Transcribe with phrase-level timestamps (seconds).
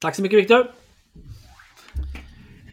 [0.00, 0.70] Tack så mycket Viktor.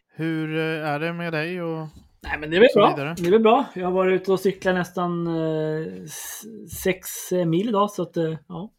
[0.10, 1.62] Hur eh, är det med dig?
[1.62, 1.88] Och...
[2.24, 2.90] Nej men det är väl bra.
[2.96, 3.16] vidare.
[3.18, 3.66] Det är bra.
[3.76, 6.44] Jag har varit ute och cyklat nästan eh, s-
[6.84, 8.74] sex eh, mil idag så att eh, ja.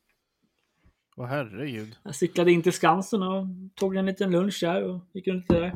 [1.17, 1.97] Åh herregud.
[2.03, 5.75] Jag cyklade in till Skansen och tog en liten lunch där och gick runt där.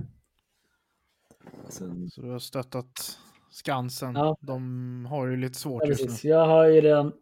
[1.69, 3.19] Sen, Så du har stöttat
[3.51, 4.15] Skansen.
[4.15, 4.37] Ja.
[4.41, 6.31] De har ju lite svårt ja, just nu.
[6.31, 7.13] Jag har ju redan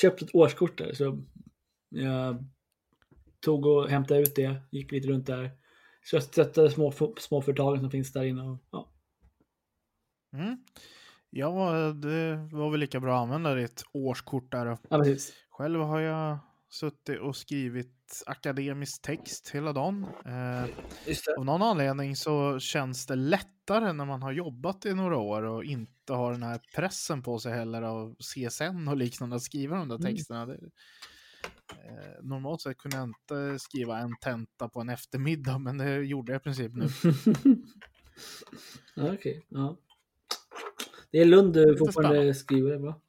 [0.00, 1.18] köpt ett årskort där så
[1.88, 2.44] jag
[3.40, 5.50] tog och hämtade ut det, gick lite runt där.
[6.04, 8.42] Så jag stöttade små, småföretagen som finns där inne.
[8.42, 8.92] Och, ja.
[10.32, 10.64] Mm.
[11.30, 14.66] Ja, det var väl lika bra att använda ditt årskort där.
[14.66, 15.32] ja, precis.
[15.50, 16.38] Själv har jag
[16.70, 20.06] suttit och skrivit akademisk text hela dagen.
[20.26, 20.64] Eh.
[21.38, 25.64] Av någon anledning så känns det lättare när man har jobbat i några år och
[25.64, 29.88] inte har den här pressen på sig heller av CSN och liknande att skriva de
[29.88, 30.14] där Mm.
[30.16, 30.46] texterna.
[30.46, 30.58] Det,
[31.72, 36.32] eh, normalt sett kunde jag inte skriva en tenta på en eftermiddag, men det gjorde
[36.32, 36.88] jag i princip nu.
[39.12, 39.76] Okej, ja.
[41.10, 43.00] Det är Lund du fortfarande skriver, va?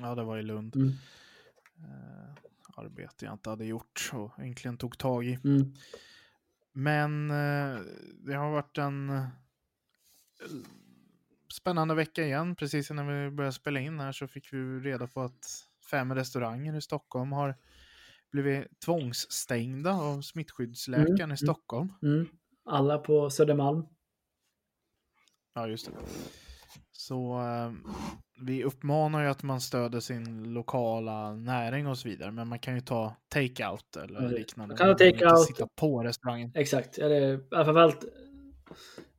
[0.00, 0.76] Ja, det var i Lund.
[0.76, 0.88] Mm.
[1.78, 2.34] Eh,
[2.76, 5.38] arbete jag inte hade gjort och äntligen tog tag i.
[5.44, 5.74] Mm.
[6.72, 7.80] Men eh,
[8.14, 9.26] det har varit en eh,
[11.52, 12.56] spännande vecka igen.
[12.56, 16.76] Precis innan vi började spela in här så fick vi reda på att fem restauranger
[16.76, 17.56] i Stockholm har
[18.32, 21.92] blivit tvångsstängda av smittskyddsläkaren Mm, i Stockholm.
[22.02, 22.28] Mm.
[22.64, 23.86] Alla på Södermalm.
[25.54, 25.92] Ja, just det.
[26.92, 27.72] Så eh,
[28.46, 32.30] vi uppmanar ju att man stöder sin lokala näring och så vidare.
[32.30, 34.32] Men man kan ju ta take-out eller Mm.
[34.32, 34.72] liknande.
[34.72, 35.46] Man kan ta take-out.
[35.46, 36.52] Sitta på restaurangen.
[36.54, 38.04] Exakt, eller framförallt...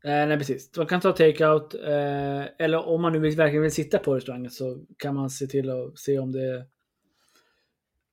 [0.04, 0.78] Eh, nej, precis.
[0.78, 1.76] Man kan ta take-out.
[1.76, 5.70] Eh, eller om man nu verkligen vill sitta på restaurangen så kan man se till
[5.70, 6.68] att se om det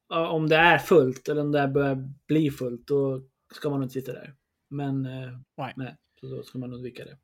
[0.09, 2.87] om det är fullt eller om det börjar bli fullt.
[2.87, 3.23] Då
[3.55, 4.35] ska man inte sitta där.
[4.69, 5.73] Men eh, Nej.
[5.77, 7.19] nej, så då ska man undvika det.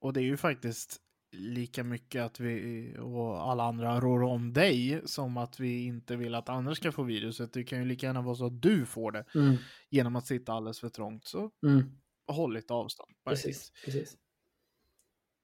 [0.00, 1.00] Och det är ju faktiskt
[1.32, 6.34] lika mycket att vi och alla andra rår om dig som att vi inte vill
[6.34, 7.52] att andra ska få viruset.
[7.52, 9.56] Det kan ju lika gärna vara så att du får det Mm.
[9.90, 11.24] genom att sitta alldeles för trångt.
[11.26, 11.82] Så Mm.
[12.28, 13.12] Håll lite avstånd.
[13.24, 14.16] Precis, precis.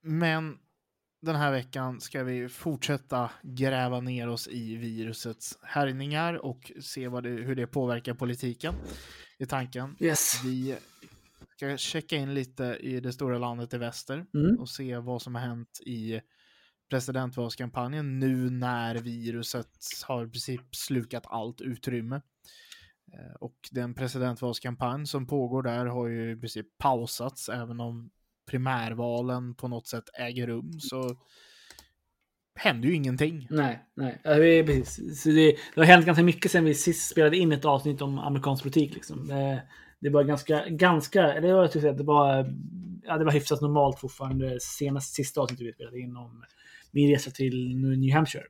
[0.03, 0.59] Men
[1.23, 7.29] den här veckan ska vi fortsätta gräva ner oss i virusets härjningar och se det,
[7.29, 8.75] hur det påverkar politiken
[9.39, 9.97] i tanken.
[10.01, 10.45] Yes.
[10.45, 10.77] Vi
[11.49, 14.59] ska checka in lite i det stora landet i väster Mm.
[14.59, 16.21] och se vad som har hänt i
[16.91, 19.69] presidentvalskampanjen nu när viruset
[20.05, 22.21] har i princip slukat allt utrymme.
[23.13, 28.11] Eh, Och den presidentvalskampanj som pågår där har ju i princip pausats även om
[28.51, 31.17] primärvalen på något sätt äger rum så
[32.55, 33.47] händer ju ingenting.
[33.51, 34.21] Nej, nej.
[34.25, 35.23] Ja, precis.
[35.23, 38.19] Så det, det har hänt ganska mycket sen vi sist spelade in ett avsnitt om
[38.19, 38.95] amerikansk politik.
[38.95, 39.27] Liksom.
[39.27, 39.63] Det,
[40.01, 42.55] det var ganska, ganska, eller jag skulle säga att det var,
[43.03, 46.45] ja, det var hyfsat normalt fortfarande senast sista avsnittet vi spelade in om
[46.91, 48.47] min resa till New Hampshire.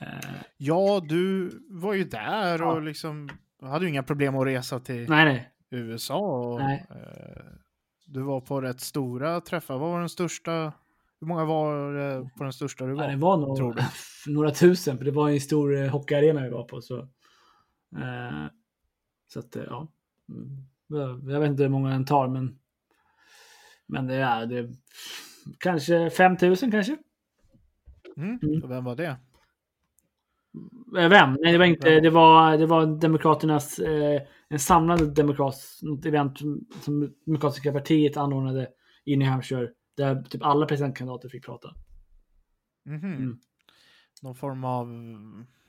[0.00, 2.72] Eh, Ja, du var ju där Ja.
[2.72, 2.82] och
[3.60, 5.50] liksom hade ju inga problem att resa till nej, nej.
[5.70, 6.18] USA.
[6.18, 6.86] Och, Nej.
[6.90, 7.42] eh,
[8.06, 9.78] du var på rätt stora träffar.
[9.78, 10.72] Vad var den största?
[11.20, 13.04] Hur många var det på den största du var?
[13.04, 13.82] Ja, det var nog du?
[14.32, 16.80] några tusen, för det var en stor eh, hockeyarena vi var på.
[16.80, 16.98] Så,
[17.96, 18.46] eh,
[19.28, 19.88] så att, eh, ja.
[20.28, 20.66] Mm.
[20.86, 22.58] Jag jag vet inte hur många den tar, men,
[23.86, 24.70] men det är det,
[25.58, 26.96] kanske 5000 kanske.
[28.16, 28.38] Mm.
[28.42, 28.62] Mm.
[28.62, 29.16] Och Vem var det?
[30.98, 31.36] Eh, Vem?
[31.40, 32.00] Nej, det var inte.
[32.00, 36.38] Det var, det var Demokraternas, eh, en samlad demokrat, något event
[36.80, 38.68] som Demokratiska partiet anordnade
[39.04, 39.68] i New Hampshire.
[39.96, 41.68] Där typ alla presidentkandidater fick prata.
[42.86, 43.04] Mhm.
[43.04, 43.38] Mm.
[44.22, 44.88] Någon form av,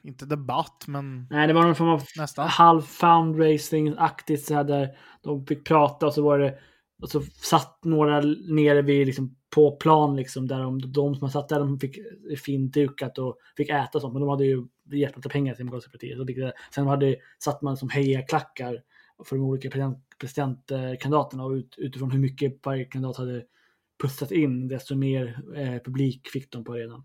[0.03, 2.47] inte debatt, men Nej, det var någon form av nästan.
[2.47, 4.89] halv fundraising-aktigt så här där
[5.21, 6.59] de fick prata och så var det
[7.01, 11.49] och så satt några nere vid liksom på plan liksom där de, de som satt
[11.49, 11.97] där de fick
[12.45, 14.13] fint dukat och fick äta och sånt.
[14.13, 16.53] Men de hade ju jättelite pengar till Demokratiska partiet.
[16.75, 18.83] Sen hade, satt man som hejaklackar
[19.25, 23.45] för de olika president, presidentkandidaterna och ut, utifrån hur mycket varje kandidat hade
[24.01, 27.03] pustat in desto mer eh, publik fick de på arenan.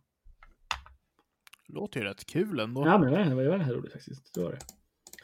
[1.68, 2.86] Låter ju rätt kul ändå.
[2.86, 4.34] Ja, men det var, det var roligt faktiskt.
[4.34, 4.58] Det var det.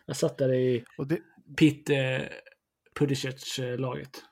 [0.07, 1.19] Jag satt där i Och det,
[1.59, 2.29] Pete eh,
[2.99, 4.25] Pudicic-laget.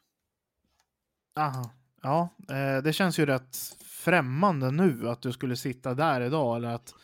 [1.37, 1.80] aha.
[2.02, 3.56] Ja, eh, det känns ju rätt
[4.05, 6.94] främmande nu att du skulle sitta där idag eller att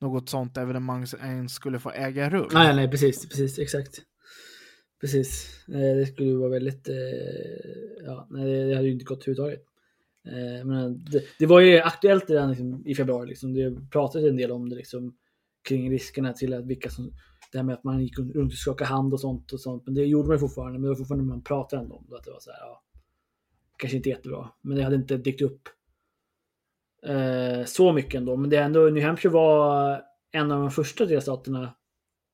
[0.00, 2.48] något sånt evenemang ens skulle få äga rum.
[2.52, 4.02] Nej, nej, precis, precis, exakt.
[5.00, 5.48] Precis.
[5.68, 6.94] Eh, det skulle ju vara väldigt, eh,
[8.04, 9.66] ja, nej, det hade ju inte gått överhuvudtaget.
[10.64, 13.54] Men det, det var ju aktuellt redan liksom, i februari, liksom.
[13.54, 15.14] det pratades en del om det liksom,
[15.68, 17.12] kring riskerna till att vilka som,
[17.52, 19.82] det här med att man gick runt och skakade hand och sånt och sånt.
[19.86, 22.16] Men det gjorde man ju fortfarande, men det var fortfarande man pratade ändå om det,
[22.16, 22.82] att det var så här, ja,
[23.80, 25.68] kanske inte jättebra, men det hade inte dykt upp
[27.06, 28.36] eh, så mycket ändå.
[28.36, 31.74] Men det är ändå, New Hampshire var en av de första delstaterna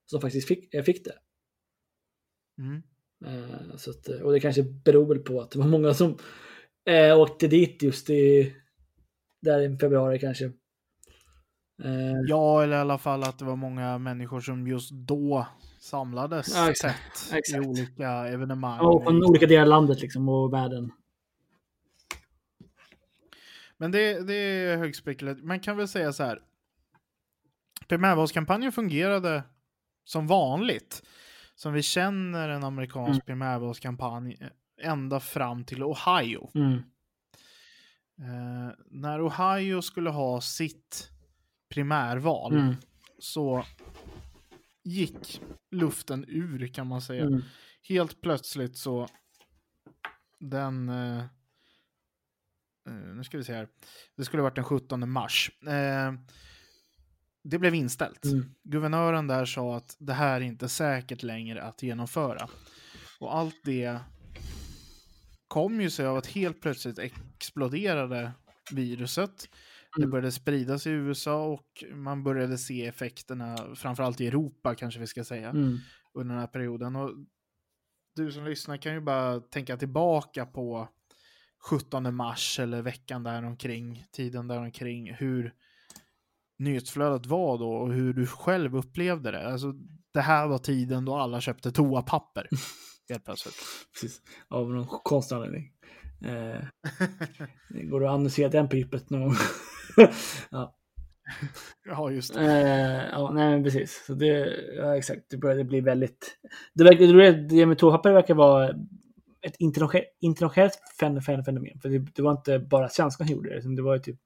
[0.06, 1.14] som faktiskt fick, eh, fick det.
[2.58, 2.82] Mm.
[3.24, 6.18] Eh, så att, och det kanske beror på att det var många som
[6.88, 8.54] eh, åkte dit just i
[9.42, 10.44] där i februari kanske.
[11.84, 15.46] Eh, Ja, eller i alla fall att det var många människor som just då
[15.80, 17.32] samlades Ja, exakt.
[17.32, 17.64] Exakt.
[17.64, 18.80] i olika evenemang.
[18.80, 20.92] och från olika delar av landet liksom och världen.
[23.78, 25.44] Men det, det är högst spekulativt.
[25.44, 26.42] Man kan väl säga så här.
[27.88, 29.42] Primärvalskampanjen fungerade
[30.04, 31.02] som vanligt.
[31.54, 33.20] Som vi känner en amerikansk Mm.
[33.26, 34.38] primärvalskampanj
[34.82, 36.50] ända fram till Ohio.
[36.54, 36.72] Mm.
[38.18, 41.10] Eh, när Ohio skulle ha sitt
[41.68, 42.74] primärval Mm.
[43.18, 43.64] så
[44.84, 45.40] gick
[45.70, 47.24] luften ur kan man säga.
[47.24, 47.42] Mm.
[47.88, 49.08] Helt plötsligt så
[50.38, 51.24] den eh,
[52.90, 53.68] nu ska vi se här.
[54.16, 55.50] Det skulle ha varit den 17 mars.
[55.66, 56.12] Eh,
[57.44, 58.24] det blev inställt.
[58.24, 58.54] Mm.
[58.64, 62.48] Guvernören där sa att det här är inte säkert längre att genomföra.
[63.20, 63.98] Och allt det
[65.48, 68.32] kom ju sig av att helt plötsligt exploderade
[68.72, 69.48] viruset.
[69.96, 70.10] Det Mm.
[70.10, 75.24] började spridas i USA och man började se effekterna, framförallt i Europa kanske vi ska
[75.24, 75.78] säga, Mm.
[76.14, 76.96] under den här perioden.
[76.96, 77.10] Och
[78.16, 80.88] du som lyssnar kan ju bara tänka tillbaka på
[81.70, 85.54] 17 mars eller veckan där omkring, tiden där omkring, hur
[86.58, 89.48] nyhetsflödet var då och hur du själv upplevde det.
[89.48, 89.72] Alltså,
[90.14, 92.48] det här var tiden då alla köpte toapapper.
[93.08, 93.54] Helt plötsligt.
[93.92, 94.22] Precis.
[94.48, 95.72] Av någon konstig anledning.
[96.24, 96.60] Eh,
[97.90, 99.34] går det att annonsera den pipet någon gång?
[100.50, 100.76] ja.
[101.84, 102.40] Ja, just det.
[102.40, 104.04] Eh, ja, nej men precis.
[104.06, 105.22] Så det, ja, exakt.
[105.30, 106.38] Det började bli väldigt...
[106.74, 108.74] Det, verkar, det, det med toapapper verkar vara
[109.46, 111.78] ett internationellt, internationellt fen- fen- fenomen.
[111.82, 113.56] För det, det var inte bara svenskarna som gjorde det.
[113.56, 114.20] utan Det var ju typ...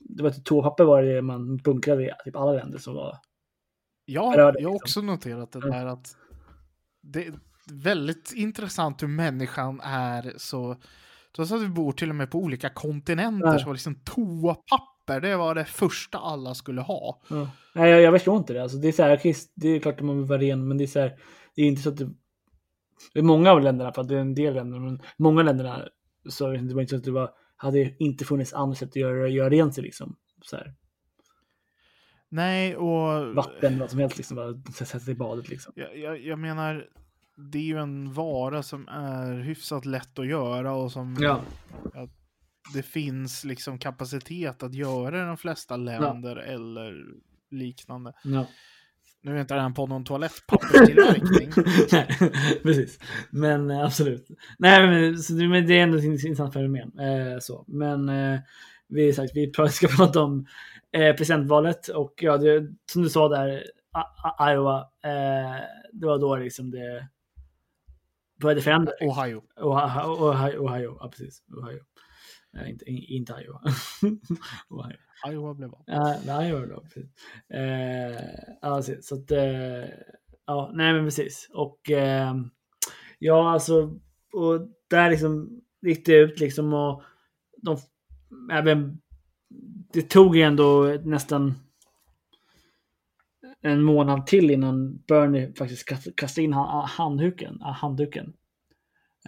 [0.00, 3.18] Det var typ toapapper var det man bunkrade i typ alla länder som var...
[4.04, 4.76] Ja, berörde, jag har liksom.
[4.84, 5.70] också noterat det Mm.
[5.70, 6.16] där att
[7.00, 7.34] det är
[7.72, 10.76] väldigt intressant hur människan är så,
[11.36, 13.58] trots att vi bor till och med på olika kontinenter Ja.
[13.58, 17.20] så var liksom toapapper, det var det första alla skulle ha.
[17.28, 17.50] Ja.
[17.74, 18.62] Nej, jag, jag förstår inte det.
[18.62, 19.20] Alltså, det är så här,
[19.54, 21.18] det är klart att man vill vara ren, men det är så här,
[21.54, 22.10] det är inte så att det,
[23.12, 25.88] det är många av länderna, för att det är en del länder, men många länderna
[26.28, 29.28] så det var inte så att det var, hade inte funnits andra sätt att göra,
[29.28, 30.16] göra rent sig liksom.
[30.42, 30.74] Så här,
[32.28, 35.72] Nej, och vatten, vad som helst liksom, bara sätta sig i badet liksom.
[35.76, 36.86] jag, jag, jag menar,
[37.36, 41.40] det är ju en vara som är hyfsat lätt att göra och som Ja.
[42.74, 47.04] det finns liksom kapacitet att göra i de flesta länder eller
[47.50, 48.12] liknande.
[48.24, 48.46] ja.
[49.24, 51.50] Nu är inte det här på någon toalettpapperstillverkning.
[51.92, 52.06] Nej,
[52.62, 52.98] precis.
[53.30, 54.26] Men eh, absolut.
[54.58, 56.98] Nej, men, så, det- men det är ändå ett intressant fenomen.
[56.98, 57.64] Eh, så.
[57.68, 58.40] Men eh,
[58.88, 60.46] vi, sagt, vi ska prata om
[60.92, 63.62] eh, presidentvalet och ja, det, som du sa där,
[64.50, 65.60] Iowa, eh,
[65.92, 67.08] det var då liksom det
[68.40, 68.94] började förändras.
[69.00, 69.42] Ohio.
[69.56, 71.42] Ohio, Ohio, Ohio, ja precis.
[71.62, 71.80] Ohio.
[72.58, 73.60] Eh, inte, inte Iowa.
[75.32, 75.82] Iowa blev av.
[75.86, 76.52] Ja, nej.
[76.82, 77.10] Precis.
[77.54, 78.24] Eh,
[78.62, 79.06] ja, precis.
[79.08, 79.88] så att, eh,
[80.46, 81.48] ja, nej men precis.
[81.54, 82.34] Och eh,
[83.18, 83.98] ja, alltså,
[84.32, 87.02] och där liksom gick det ut liksom och
[87.62, 87.76] de,
[88.52, 89.00] även,
[89.92, 91.54] det tog ju ändå nästan
[93.60, 97.60] en månad till innan Bernie faktiskt kast- kastade in han- handduken.
[97.62, 98.32] handduken.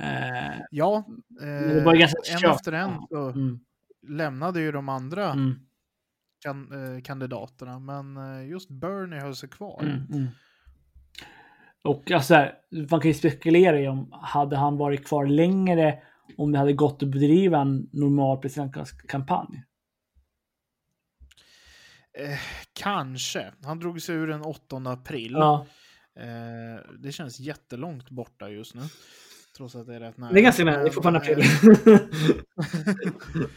[0.00, 1.04] Eh, Ja,
[1.42, 3.60] eh, en efter en så mm,
[4.08, 5.54] lämnade ju de andra mm,
[6.40, 9.82] kan, eh, kandidaterna, men eh, just Bernie höll sig kvar.
[9.82, 10.28] Mm, mm.
[11.82, 12.54] Och alltså, här,
[12.90, 15.98] man kan ju spekulera i om hade han varit kvar längre
[16.36, 19.64] om det hade gått att bedriva en normal presidentkampanj.
[22.18, 22.38] Eh,
[22.72, 23.52] kanske.
[23.62, 25.32] Han drog sig ur den 8 april.
[25.32, 25.66] Ja,
[26.16, 28.82] Eh, det känns jättelångt borta just nu.
[29.56, 30.32] Trots att det är rätt nära.
[30.32, 30.82] det är ganska nära.
[30.82, 31.98] Det är fortfarande eh, april.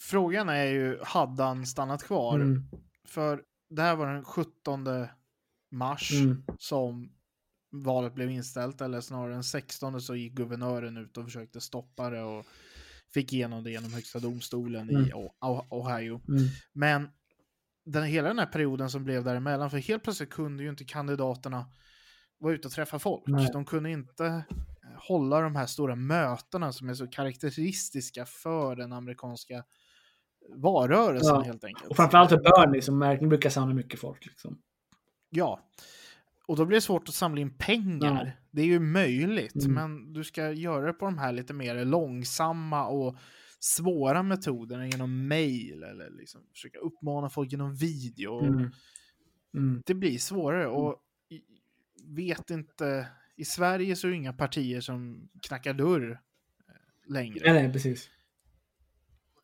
[0.00, 2.34] Frågan är ju, hade han stannat kvar?
[2.36, 2.62] Mm,
[3.08, 4.84] För det här var den 17
[5.70, 7.12] mars mm, som
[7.72, 12.22] valet blev inställt, eller snarare den 16 så gick guvernören ut och försökte stoppa det
[12.22, 12.46] och
[13.14, 15.10] fick igenom det genom högsta domstolen i Mm.
[15.14, 16.20] O- Ohio.
[16.28, 16.40] mm,
[16.72, 17.08] Men
[17.84, 21.66] den, hela den här perioden som blev däremellan, för helt plötsligt kunde ju inte kandidaterna
[22.38, 23.22] vara ute och träffa folk.
[23.26, 23.48] Nej.
[23.52, 24.40] De kunde inte eh,
[24.98, 29.64] hålla de här stora mötena som är så karaktäristiska för den amerikanska
[30.56, 31.40] valrörelsen Ja.
[31.40, 31.90] helt enkelt.
[31.90, 34.26] Och framförallt för Bernie som verkligen brukar samla mycket folk.
[34.26, 34.58] Liksom.
[35.30, 35.60] Ja.
[36.48, 38.24] Och då blir det svårt att samla in pengar.
[38.26, 38.42] Ja.
[38.50, 39.72] Det är ju möjligt, Mm.
[39.74, 43.16] men du ska göra det på de här lite mer långsamma och
[43.60, 48.40] svåra metoderna genom mail eller liksom försöka uppmana folk genom video.
[48.44, 48.70] Mm.
[49.54, 49.82] Mm.
[49.86, 50.96] Det blir svårare och
[51.28, 51.42] i-
[52.14, 57.52] vet inte, i Sverige så är det inga partier som knackar dörr eh, längre.
[57.52, 58.10] Nej, nej, precis.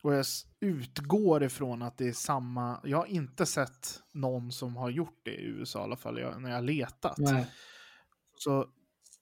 [0.02, 0.24] Och jag
[0.60, 5.30] utgår ifrån att det är samma, jag har inte sett någon som har gjort det
[5.34, 7.18] i USA i alla fall jag, när jag har letat.
[7.18, 7.46] Nej.
[8.38, 8.66] Så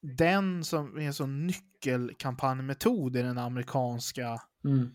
[0.00, 4.90] den som är en sån nyckelkampanjmetod i den amerikanska Mm.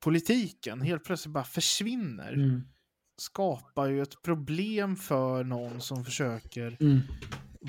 [0.00, 2.32] politiken helt plötsligt bara försvinner.
[2.32, 2.62] Mm.
[3.16, 7.00] Skapar ju ett problem för någon som försöker Mm.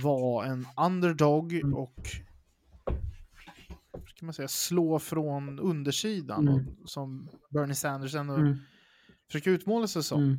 [0.03, 1.73] Vara en underdog Mm.
[1.73, 1.95] och
[4.15, 6.47] ska man säga, slå från undersidan.
[6.47, 6.67] Mm.
[6.81, 8.57] Och, som Bernie Sanders ändå Mm.
[9.31, 10.23] försöker utmåla sig som.
[10.23, 10.37] Mm.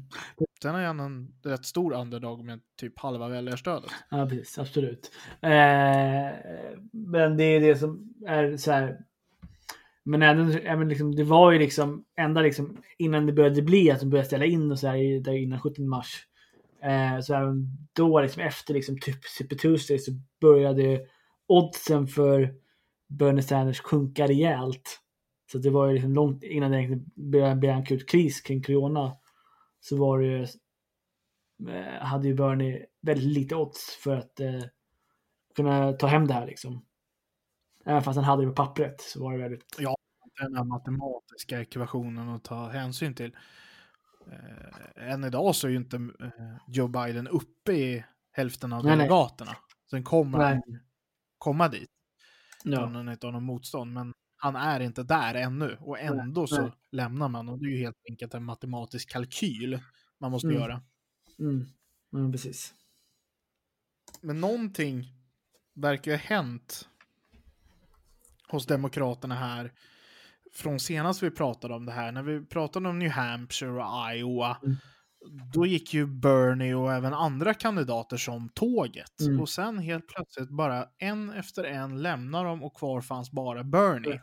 [0.62, 3.90] Sen är han en rätt stor underdog med typ halva väljarstödet.
[4.10, 4.58] Ja, precis.
[4.58, 5.10] Absolut.
[5.40, 5.50] Eh,
[6.92, 8.98] men det är det som är så här.
[10.04, 14.00] Men även, även liksom, det var ju liksom ända liksom innan det började bli att
[14.00, 16.26] de började ställa in och så här där innan 17 mars.
[16.82, 21.00] Eh, så även då liksom efter liksom typ Super Tuesday så började
[21.46, 22.54] oddsen för
[23.08, 25.00] Bernie Sanders sjunka rejält.
[25.52, 29.16] Så det var ju liksom långt innan det blev en akut kris kring corona.
[29.80, 30.42] Så var det ju
[31.68, 34.62] eh, hade ju Bernie väldigt lite odds för att eh,
[35.56, 36.84] kunna ta hem det här liksom.
[37.84, 39.64] Även fast han hade det på pappret så var det väldigt...
[40.40, 43.36] Den här matematiska ekvationen att ta hänsyn till.
[44.32, 48.96] Eh, än idag så är ju inte eh, Joe Biden uppe i hälften av Nej,
[48.96, 48.98] nej.
[49.06, 49.56] delegaterna.
[49.90, 50.46] Sen kommer Nej.
[50.46, 50.62] han
[51.38, 51.90] komma dit.
[52.64, 52.84] Ja.
[52.84, 53.92] Om han inte har någon motstånd.
[53.92, 55.76] Men han är inte där ännu.
[55.80, 56.72] Och ändå så nej.
[56.92, 57.48] lämnar man.
[57.48, 59.80] Och det är ju helt enkelt en matematisk kalkyl
[60.20, 60.60] man måste Mm.
[60.60, 60.82] göra.
[61.38, 61.66] Mm.
[62.12, 62.74] Mm, precis.
[64.20, 65.12] Men någonting
[65.74, 66.88] verkar ju ha hänt
[68.48, 69.72] hos Demokraterna här
[70.58, 72.12] från senast vi pratade om det här.
[72.12, 74.56] När vi pratade om New Hampshire och Iowa.
[74.64, 74.76] Mm.
[75.54, 79.20] Då gick ju Bernie och även andra kandidater som tåget.
[79.20, 79.40] Mm.
[79.40, 84.20] Och sen helt plötsligt bara en efter en lämnar de och kvar fanns bara Bernie.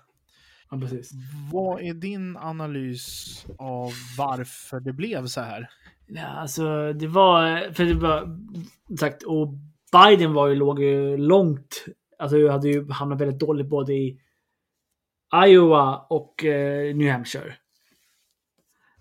[0.71, 1.11] Ja, precis.
[1.51, 5.69] Vad är din analys av varför det blev så här?
[6.07, 7.73] Ja, alltså det var...
[7.73, 8.39] För det var
[8.99, 9.53] sagt, och
[9.91, 11.85] Biden var ju, låg ju långt...
[12.19, 14.19] Alltså hade ju hamnat väldigt dåligt både i
[15.33, 17.55] Iowa och eh, New Hampshire.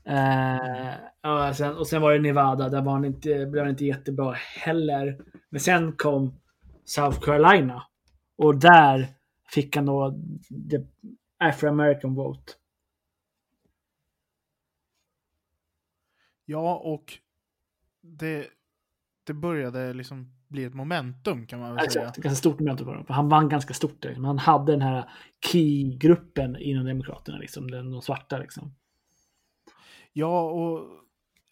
[0.04, 3.84] Eh, och, sen, och sen var det Nevada, där var han inte, blev han inte
[3.84, 5.24] jättebra heller.
[5.48, 6.40] Men sen kom
[6.84, 7.86] South Carolina.
[8.36, 9.06] Och där
[9.48, 10.14] fick han då
[10.70, 10.78] the
[11.38, 12.52] Afro-American vote.
[16.44, 17.18] Ja, och
[18.00, 18.50] det,
[19.24, 22.04] det började liksom bli ett momentum kan man väl säga.
[22.04, 23.06] Exakt, ganska stort möte på honom.
[23.06, 24.04] För han vann ganska stort.
[24.04, 24.24] Liksom.
[24.24, 25.10] Han hade den här
[25.46, 28.38] key-gruppen inom Demokraterna, liksom, den, de svarta.
[28.38, 28.74] Liksom.
[30.12, 30.86] Ja, och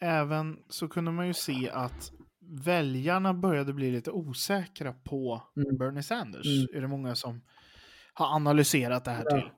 [0.01, 2.13] även så kunde man ju se att
[2.65, 5.79] väljarna började bli lite osäkra på Mm.
[5.79, 6.47] Bernie Sanders.
[6.47, 6.69] Mm.
[6.77, 7.41] Är det många som
[8.15, 9.31] har analyserat det här Ja.
[9.31, 9.51] till.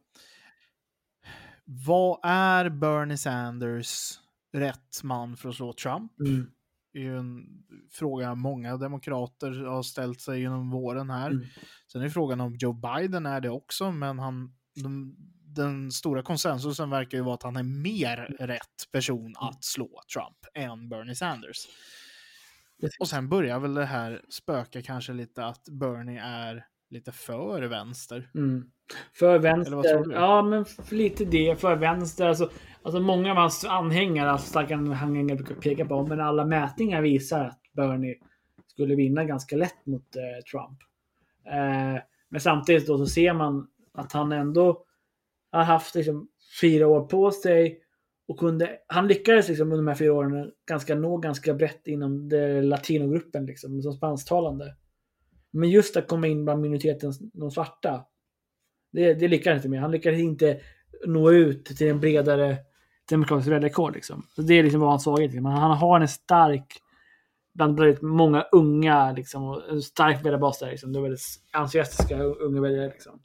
[1.65, 4.19] Vad är Bernie Sanders
[4.53, 6.21] rätt man för att slå Trump?
[6.21, 6.51] Mm.
[6.95, 7.47] Är ju en
[7.93, 11.31] fråga många demokrater har ställt sig genom våren här.
[11.31, 11.47] Mm.
[11.93, 16.91] Sen är frågan om Joe Biden är det också, men han, de, den stora konsensusen
[16.91, 21.67] verkar ju vara att han är mer rätt person att slå Trump än Bernie Sanders.
[23.01, 28.31] Och sen börjar väl det här spöka kanske lite att Bernie är lite för vänster.
[28.35, 28.71] Mm.
[29.12, 30.12] För vänster.
[30.12, 31.61] Ja, men för lite det.
[31.61, 32.26] För vänster.
[32.26, 32.50] Alltså,
[32.83, 37.45] alltså många av hans anhängare, alltså starka anhängare brukar peka på, men alla mätningar visar
[37.45, 38.14] att Bernie
[38.67, 40.79] skulle vinna ganska lätt mot eh, Trump.
[41.47, 44.85] Eh, men samtidigt då så ser man Att han ändå
[45.53, 46.29] har haft liksom,
[46.61, 47.81] fyra år på sig
[48.29, 52.29] och kunde, han lyckades liksom under de här fyra åren ganska nå ganska brett inom
[52.29, 54.76] det latinogruppen liksom, som spansktalande.
[55.50, 58.05] Men just att komma in bland minoriteten, de svarta,
[58.95, 59.81] det, det lyckades inte med.
[59.81, 60.61] Han lyckades inte
[61.07, 62.57] nå ut till en bredare
[63.11, 63.91] demokratisk väljarkår.
[63.93, 64.27] Liksom.
[64.35, 65.31] Så det är liksom vad han svaghet.
[65.31, 65.45] Liksom.
[65.45, 66.81] Han har en stark,
[67.55, 70.71] bland väldigt många unga, liksom, och en stark väljarbas där.
[70.71, 70.93] Liksom.
[70.93, 71.21] De är väldigt
[71.53, 72.89] entusiastiska unga väljare.
[72.89, 73.21] Liksom.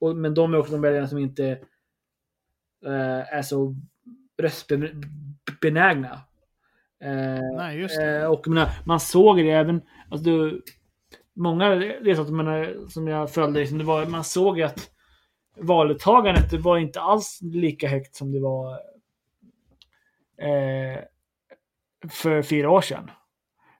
[0.00, 1.48] Och, men de är också de väljarna som inte
[2.86, 3.74] eh, är så
[4.42, 6.20] röstbenägna.
[7.00, 8.18] Eh, Nej, just det.
[8.18, 10.62] eh, och menar, man såg det även, alltså, du,
[11.34, 14.90] många resor som jag följde, liksom, det var, man såg att
[15.60, 18.72] valdeltagandet det var inte alls lika högt som det var
[20.38, 21.00] eh,
[22.10, 23.10] för fyra år sedan.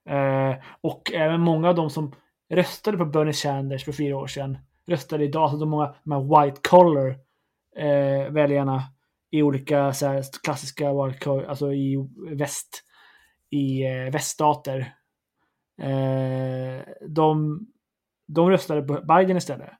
[0.08, 2.14] Eh, och även många av de som
[2.49, 6.44] röstade på Bernie Sanders för fyra år sedan röstade idag, så de många de här
[6.44, 7.08] white collar
[7.76, 8.82] eh, väljarna
[9.30, 12.85] i olika så här, klassiska wildcard, alltså i väst,
[13.50, 14.94] i eh, väststater.
[15.80, 17.61] Eh, de,
[18.26, 19.70] de röstade på Biden istället.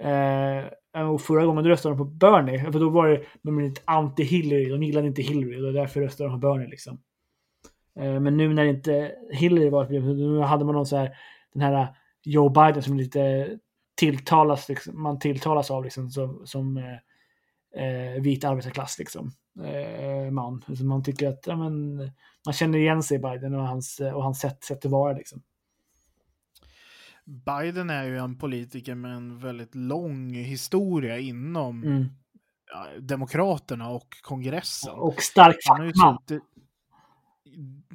[0.00, 0.64] Eh,
[0.96, 3.80] Eh, och förra gången då röstade de på Bernie, för då var det de inte
[3.84, 7.00] anti-Hillary, de gillade inte Hillary och därför röstade de på Bernie liksom.
[7.98, 11.16] Eh, men nu när inte Hillary var ett nu hade man någon så här,
[11.52, 11.88] den här eh,
[12.24, 13.48] Joe Biden som lite
[13.96, 19.30] tilltalas, liksom, man tilltalas av liksom, som, som eh, eh, vit arbetarklass liksom.
[19.64, 20.64] Eh, man.
[20.76, 21.96] Så man tycker att ja, men,
[22.46, 25.42] man känner igen sig i Biden och hans, och hans sätt, sätt att vara liksom.
[27.26, 32.04] Biden är ju en politiker med en väldigt lång historia inom Mm.
[33.00, 34.94] Demokraterna och kongressen.
[34.94, 36.18] Och stark fackman.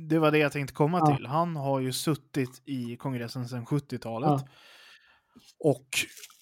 [0.09, 1.15] det var det jag tänkte komma Ja.
[1.15, 1.25] till.
[1.25, 4.29] Han har ju suttit i kongressen sedan 70-talet.
[4.29, 4.47] Ja.
[5.59, 5.87] Och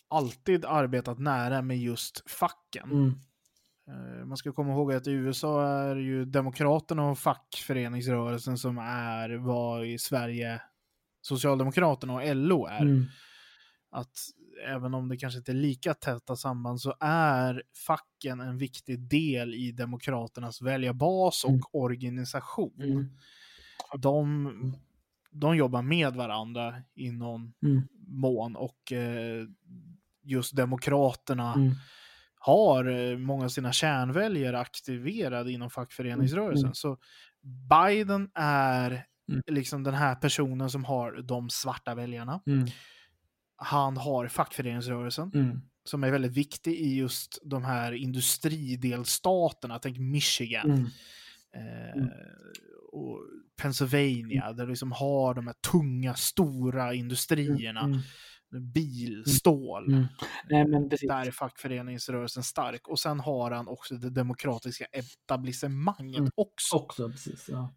[0.08, 2.92] alltid arbetat nära med just facken.
[2.92, 3.14] Mm.
[4.20, 9.30] Eh, Man ska komma ihåg att i USA är ju Demokraterna och fackföreningsrörelsen som är
[9.30, 10.62] vad i Sverige
[11.22, 12.82] Socialdemokraterna och LO är.
[12.82, 13.06] Mm.
[13.92, 14.12] Att
[14.68, 19.54] även om det kanske inte är lika täta samband så är facken en viktig del
[19.56, 21.62] i Demokraternas väljarbas och Mm.
[21.74, 22.74] organisation.
[22.82, 23.06] Mm.
[23.98, 24.74] De,
[25.32, 27.82] de jobbar med varandra i någon Mm.
[28.08, 29.46] mån och eh,
[30.24, 31.72] just Demokraterna Mm.
[32.36, 36.66] har eh, många av sina kärnväljare aktiverade inom fackföreningsrörelsen.
[36.66, 36.74] Mm.
[36.76, 36.98] Så
[37.70, 39.42] Biden är Mm.
[39.48, 42.42] liksom den här personen som har de svarta väljarna.
[42.48, 42.68] Mm.
[43.56, 45.62] Han har fackföreningsrörelsen Mm.
[45.84, 49.80] som är väldigt viktig i just de här industridelstaterna.
[49.80, 50.66] Tänk Michigan.
[50.72, 50.86] Mm.
[51.56, 52.10] Eh, Mm.
[52.92, 53.20] och
[53.62, 57.80] Pennsylvania, där du liksom har de här tunga, stora industrierna.
[57.82, 58.00] Mm.
[58.74, 59.88] Bil, stål.
[59.94, 60.06] Mm.
[60.50, 61.08] Nej, men precis.
[61.10, 62.88] Där är fackföreningsrörelsen stark.
[62.88, 66.32] Och sen har han också det demokratiska etablissemanget Mm.
[66.36, 66.76] också.
[66.76, 67.46] Också, precis.
[67.50, 67.76] Ja.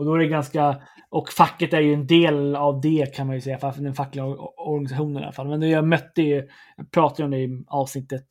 [0.00, 3.36] Och då är det ganska, och facket är ju en del av det kan man
[3.36, 5.48] ju säga, för den fackliga or- organisationen i alla fall.
[5.48, 8.26] Men jag mötte ju, jag pratade om det i avsnittet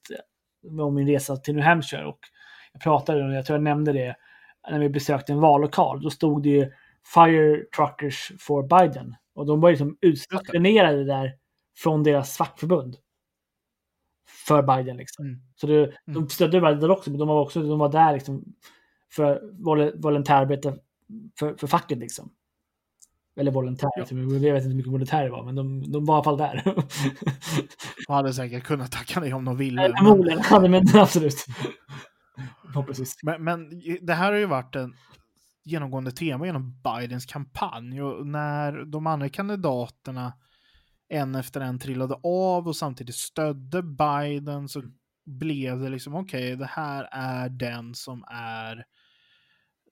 [0.70, 2.20] eh, om min resa till New Hampshire och
[2.74, 4.16] jag pratade om det, jag tror jag nämnde det,
[4.72, 6.02] när vi besökte en vallokal.
[6.02, 6.72] Då stod det ju
[7.16, 9.16] Fire Truckers for Biden.
[9.36, 11.34] Och de var ju liksom utstationerade där
[11.78, 12.96] från deras fackförbund.
[14.48, 15.26] För Biden liksom.
[15.26, 15.40] Mm.
[15.56, 15.94] Så det, Mm.
[16.06, 18.44] de stödde Biden också, men de var också de var där liksom
[19.16, 20.74] för vol- volontärarbete
[21.40, 22.32] för, för facket liksom.
[23.40, 24.06] Eller volontär, Ja.
[24.10, 26.38] jag vet inte hur mycket volontär det var, men de, de var i alla fall
[26.38, 26.64] där.
[28.08, 29.82] De hade säkert kunnat tacka nej om de ville.
[29.82, 31.46] Men, Förmodligen, ja, men absolut.
[33.24, 34.94] Men, men det här har ju varit en
[35.64, 38.02] genomgående tema genom Bidens kampanj.
[38.02, 40.34] Och när de andra kandidaterna
[41.10, 44.84] en efter en trillade av och samtidigt stödde Biden så
[45.26, 48.86] blev det liksom okej, det här är den som är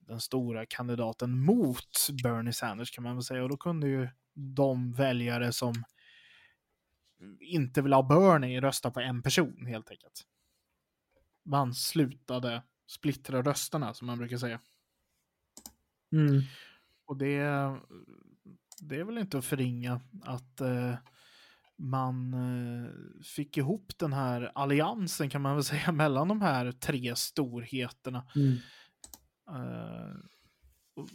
[0.08, 3.42] den stora kandidaten mot Bernie Sanders kan man väl säga.
[3.42, 5.74] Och då kunde ju de väljare som
[7.40, 10.22] inte vill ha Bernie rösta på en person helt enkelt.
[11.44, 14.60] Man slutade splittra rösterna som man brukar säga.
[16.12, 16.42] Mm.
[17.06, 17.38] Och det,
[18.80, 20.94] det är väl inte att förringa att eh,
[21.76, 22.90] man eh,
[23.22, 28.26] fick ihop den här alliansen kan man väl säga mellan de här tre storheterna.
[28.36, 28.56] Mm.
[30.96, 31.08] Och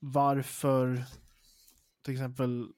[0.00, 1.04] varför
[2.04, 2.68] till exempel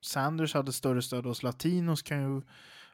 [0.00, 2.42] Sanders hade större stöd hos latinos kan ju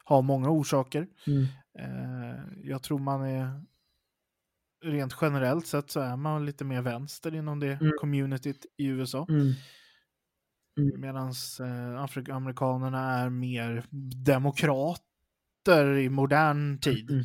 [0.05, 1.09] ha många orsaker.
[1.27, 1.47] Mm.
[1.79, 3.63] Eh, jag tror man är
[4.85, 7.93] rent generellt sett så är man lite mer vänster inom det Mm.
[8.01, 9.27] communityt i USA.
[9.29, 9.53] Mm.
[11.01, 13.87] Medan eh, afroamerikanerna är mer
[14.25, 15.03] demokrat,
[15.67, 17.11] rötter i modern tid.
[17.11, 17.25] Mm.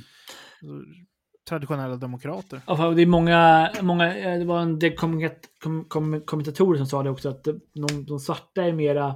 [1.50, 2.62] Traditionella demokrater.
[2.68, 6.86] Ja, det är många, många, eh, det var en del kommentat- kom, kom, kommentatorer som
[6.86, 9.16] sa det också att de, de svarta är mera,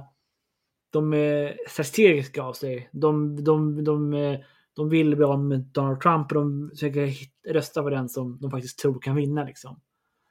[0.92, 2.88] de är strategiska av sig.
[2.92, 4.38] De, de, de, eh,
[4.76, 7.10] de vill bli av med Donald Trump och de försöker
[7.48, 9.80] rösta på den som de faktiskt tror kan vinna liksom.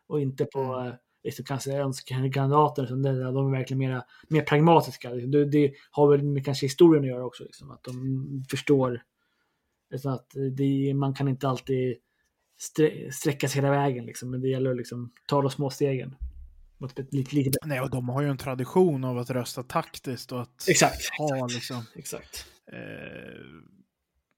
[0.08, 0.86] Och inte på Mm.
[0.86, 0.96] mm.
[1.24, 2.88] liksom, kanske önskekandidater.
[3.32, 5.10] De är verkligen mera, mer pragmatiska.
[5.10, 7.44] Det, det har väl med kanske historien att göra också.
[7.44, 9.02] Liksom, att de förstår
[9.92, 10.28] liksom, att
[10.58, 11.98] det, man kan inte alltid
[13.12, 14.06] sträcka sig hela vägen.
[14.06, 16.16] Liksom, men det gäller att liksom, ta de små stegen.
[17.66, 21.10] Nej, och de har ju en tradition av att rösta taktiskt och att Exakt.
[21.18, 22.46] ha, liksom, Exakt.
[22.72, 23.42] eh,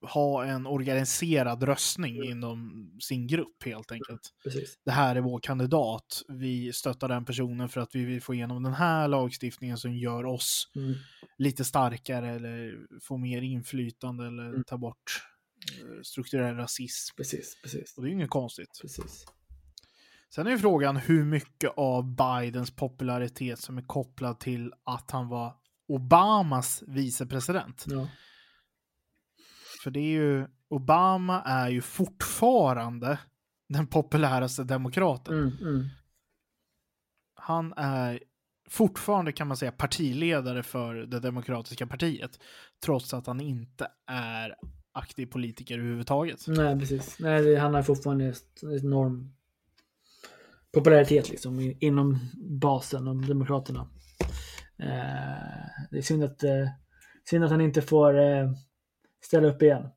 [0.10, 4.34] ha en organiserad röstning inom sin grupp helt enkelt.
[4.44, 4.78] Precis.
[4.86, 6.22] Det här är vår kandidat.
[6.28, 10.26] Vi stöttar den personen för att vi vill få igenom den här lagstiftningen som gör
[10.26, 10.94] oss Mm.
[11.38, 14.64] lite starkare eller få mer inflytande eller Mm.
[14.64, 15.24] ta bort
[16.04, 17.16] strukturell rasism.
[17.18, 17.62] Precis.
[17.64, 17.94] Precis.
[17.98, 18.80] Och det är ju inget konstigt.
[18.82, 19.26] Precis.
[20.36, 25.28] Sen är ju frågan hur mycket av Bidens popularitet som är kopplad till att han
[25.28, 25.54] var
[25.88, 27.86] Obamas vicepresident.
[27.88, 28.08] Ja.
[29.84, 33.20] För det är ju, Obama är ju fortfarande
[33.70, 35.34] den populäraste demokraten.
[35.34, 35.90] Mm, mm.
[37.36, 38.20] Han är
[38.70, 42.40] fortfarande kan man säga partiledare för det demokratiska partiet.
[42.86, 44.56] Trots att han inte är
[44.94, 46.48] aktiv politiker överhuvudtaget.
[46.48, 47.20] Nej, precis.
[47.20, 49.34] Nej, han har fortfarande ett- enorm
[50.72, 53.88] popularitet liksom inom basen av Demokraterna.
[54.78, 56.68] Eh, det är synd att, eh,
[57.30, 58.52] synd att han inte får eh,
[59.22, 59.88] ställa upp igen.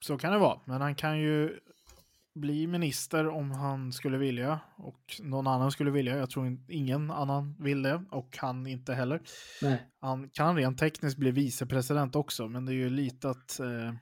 [0.00, 1.60] Så kan det vara, men han kan ju
[2.34, 6.16] bli minister om han skulle vilja och någon annan skulle vilja.
[6.16, 9.20] Jag tror in- ingen annan vill det och han inte heller.
[9.62, 9.82] Nej.
[10.00, 13.92] Han kan rent tekniskt bli vicepresident också, men det är ju lite att eh,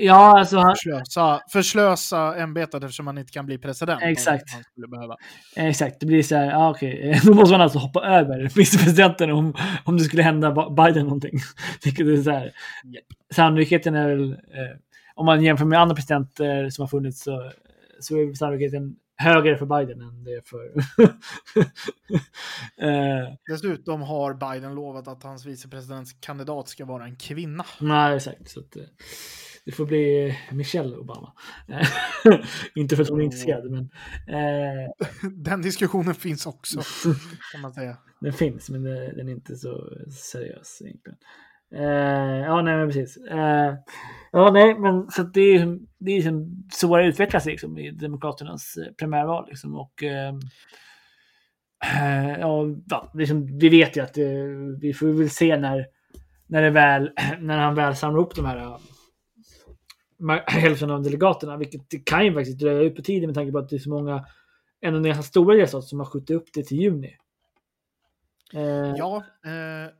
[0.00, 4.02] Ja, alltså han, förslösa, förslösa ämbetet eftersom han inte kan bli president.
[4.02, 4.52] Exakt.
[4.54, 5.16] Han skulle behöva.
[5.56, 9.54] exakt, det blir så här, ja okej, då måste man alltså hoppa över vicepresidenten om,
[9.84, 11.38] om det skulle hända Biden någonting.
[11.84, 12.52] Vilket är så här,
[13.34, 14.36] sannolikheten är väl, eh,
[15.18, 17.52] om man jämför med andra presidenter som har funnits så,
[18.00, 20.72] så är sannolikheten högre för Biden än det är för...
[22.76, 27.64] eh, Dessutom har Biden lovat att hans vicepresidentskandidat ska vara en kvinna.
[27.80, 28.50] nej, exakt.
[28.50, 28.82] Så att, eh,
[29.64, 31.32] det får bli Michelle Obama.
[31.68, 31.88] Eh,
[32.74, 33.90] Inte för att hon är intresserad, men
[34.26, 34.90] eh,
[35.30, 36.80] Den diskussionen finns också,
[37.52, 37.96] kan man säga.
[38.20, 41.18] den finns, men det, den är inte så seriös egentligen.
[41.74, 43.16] Eh, ja, nej, men precis.
[43.16, 43.74] Eh,
[44.32, 47.90] ja, nej, men så att det är, det är liksom så det utvecklas liksom, i
[47.90, 49.46] Demokraternas eh, primärval.
[49.48, 50.40] Liksom, och, ehm,
[51.84, 52.66] eh, ja,
[53.14, 54.24] liksom, vi vet ju att eh,
[54.80, 55.86] vi får väl se när,
[56.46, 58.78] när, det väl, när han väl samlar ihop de här eh,
[60.46, 63.58] hälften av delegaterna, vilket det kan ju faktiskt dröja ut på tiden med tanke på
[63.58, 64.24] att det är så många,
[64.80, 67.16] ändå ganska stora delstater som har skjutit upp det till juni.
[68.54, 69.92] Eh, Ja, eh,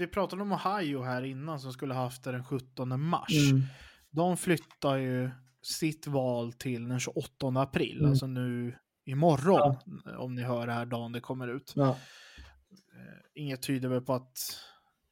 [0.00, 3.50] vi pratade om Ohio här innan som skulle haft det den 17 mars.
[3.50, 3.62] mm,
[4.10, 5.30] De flyttar ju
[5.62, 8.10] sitt val till den 28 april, Mm.
[8.10, 9.76] alltså nu imorgon,
[10.18, 11.72] om ni hör det här dagen det kommer ut.
[11.76, 11.88] ja.
[11.90, 14.38] Eh, Inget tyder väl på att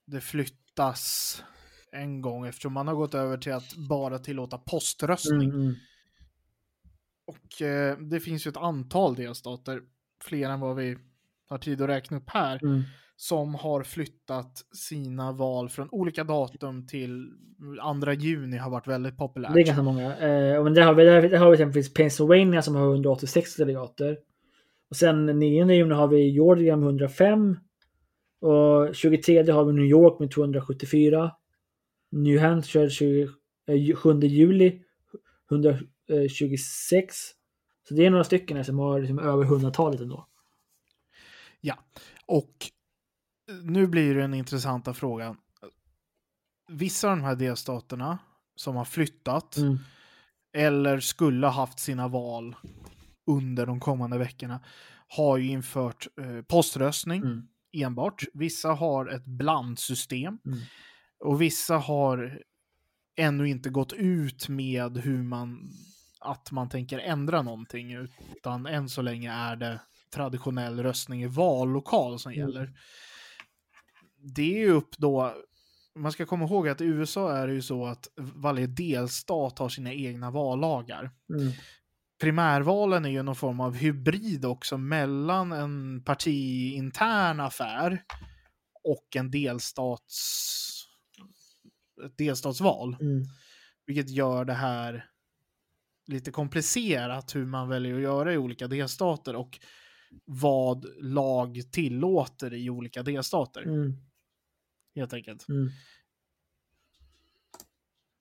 [0.06, 1.42] det flyttas
[1.92, 5.48] en gång eftersom man har gått över till att bara tillåta poströstning.
[5.50, 5.74] Mm, mm.
[7.26, 9.82] Och eh, det finns ju ett antal delstater,
[10.24, 10.98] fler än vad vi
[11.48, 12.82] har tid att räkna upp här, Mm.
[13.20, 17.30] Som har flyttat sina val från olika datum till
[18.04, 19.54] 2 juni har varit väldigt populärt.
[19.54, 20.16] Det är ganska många.
[20.16, 24.18] Eh, men där har vi, där, där har vi exempelvis Pennsylvania som har 186 delegater.
[24.90, 27.58] Och sen 9 juni har vi Georgia med 105.
[28.40, 31.32] Och 23 har vi New York med 274.
[32.10, 33.28] New Hampshire 20,
[33.66, 34.82] eh, 7 juli
[35.50, 37.16] 126.
[37.88, 40.26] Så det är några stycken som har liksom över 100-talet ändå.
[41.60, 41.74] Ja,
[42.26, 42.52] och
[43.62, 45.36] nu blir det den intressanta frågan.
[46.70, 48.18] Vissa av de här delstaterna
[48.56, 49.78] som har flyttat Mm.
[50.56, 52.56] eller skulle ha haft sina val
[53.26, 54.60] under de kommande veckorna
[55.08, 57.48] har ju infört eh, poströstning Mm.
[57.72, 58.24] enbart.
[58.34, 60.58] Vissa har ett blandsystem Mm.
[61.24, 62.42] och vissa har
[63.16, 65.70] ännu inte gått ut med hur man
[66.20, 69.80] att man tänker ändra någonting utan än så länge är det
[70.14, 72.40] traditionell röstning i vallokal som Mm.
[72.48, 72.72] gäller.
[74.20, 75.34] Det är ju upp då
[75.98, 79.68] man ska komma ihåg att i USA är det ju så att varje delstat har
[79.68, 81.10] sina egna vallagar.
[81.34, 81.52] Mm.
[82.20, 88.02] Primärvalen är ju någon form av hybrid också mellan en partiintern affär
[88.84, 90.44] och en delstats
[92.04, 92.96] ett delstatsval.
[93.00, 93.24] Mm.
[93.86, 95.06] Vilket gör det här
[96.06, 99.58] lite komplicerat hur man väljer att göra i olika delstater och
[100.24, 103.62] vad lag tillåter i olika delstater.
[103.62, 104.07] Mm.
[104.98, 105.48] Helt enkelt.
[105.48, 105.68] Mm.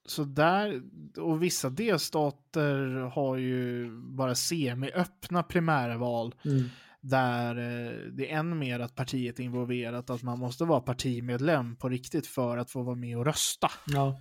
[0.06, 0.82] Så där,
[1.18, 2.78] och vissa delstater
[3.16, 6.64] har ju bara semi-öppna primärval Mm.
[7.02, 11.76] där eh, det är än mer att partiet är involverat, att man måste vara partimedlem
[11.76, 13.68] på riktigt för att få vara med och rösta.
[13.88, 14.20] Ja.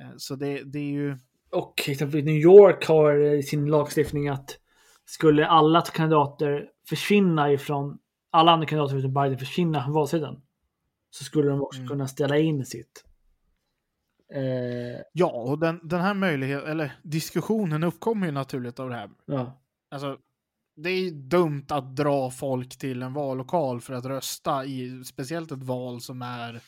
[0.00, 1.18] Eh, Så det, det är ju...
[1.50, 4.58] Och exempelvis New York har i sin lagstiftning att
[5.04, 7.98] skulle alla kandidater försvinna ifrån,
[8.30, 10.42] alla andra kandidater förutom Biden försvinna från valsidan,
[11.14, 11.88] så skulle de också Mm.
[11.88, 13.04] kunna ställa in sitt.
[14.34, 19.10] Eh, Ja, och den, den här möjligheten, eller diskussionen uppkommer ju naturligt av det här.
[19.26, 19.60] ja.
[19.90, 20.18] Alltså,
[20.76, 25.62] det är dumt att dra folk till en vallokal för att rösta i speciellt ett
[25.62, 26.60] val som är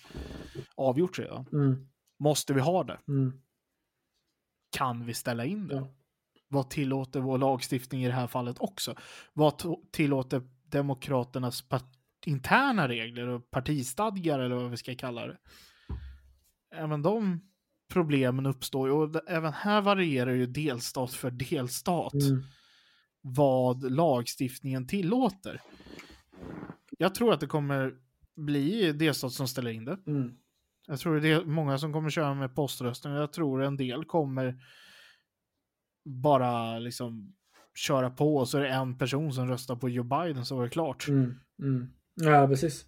[0.75, 1.47] avgjort redan.
[1.53, 1.89] Mm.
[2.19, 2.99] Måste vi ha det?
[3.09, 3.33] Mm.
[4.77, 5.75] Kan vi ställa in det?
[5.75, 5.89] Ja.
[6.49, 8.95] Vad tillåter vår lagstiftning i det här fallet också?
[9.33, 11.96] Vad tillåter Demokraternas part-
[12.27, 15.37] interna regler och partistadgar eller vad vi ska kalla det?
[16.75, 17.41] Även de
[17.93, 22.43] problemen uppstår ju och även här varierar ju delstat för delstat Mm.
[23.21, 25.61] vad lagstiftningen tillåter.
[26.99, 27.95] Jag tror att det kommer
[28.37, 29.99] bli delstat som ställer in det.
[30.07, 30.37] Mm.
[30.87, 34.05] Jag tror det är många som kommer köra med poströstning och jag tror en del
[34.05, 34.63] kommer
[36.05, 37.35] bara liksom
[37.75, 40.65] köra på och så är det en person som röstar på Joe Biden så är
[40.65, 41.09] det klart.
[41.09, 41.35] Mm.
[41.63, 41.93] Mm.
[42.17, 42.87] Ja, precis.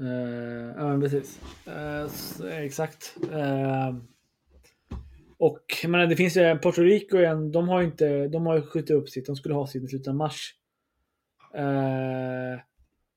[0.00, 1.40] Eh, ja, men precis.
[2.08, 3.16] Så, exakt.
[3.32, 3.96] Eh,
[5.38, 7.52] och jag menar, det finns ju Puerto Rico igen.
[7.52, 9.26] De har ju inte, de har ju skjutit upp sitt.
[9.26, 10.54] De skulle ha sitt i slutet av mars.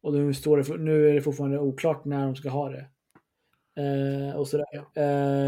[0.02, 2.88] Och nu, står det, nu är det fortfarande oklart när de ska ha det.
[4.36, 4.66] Och sådär.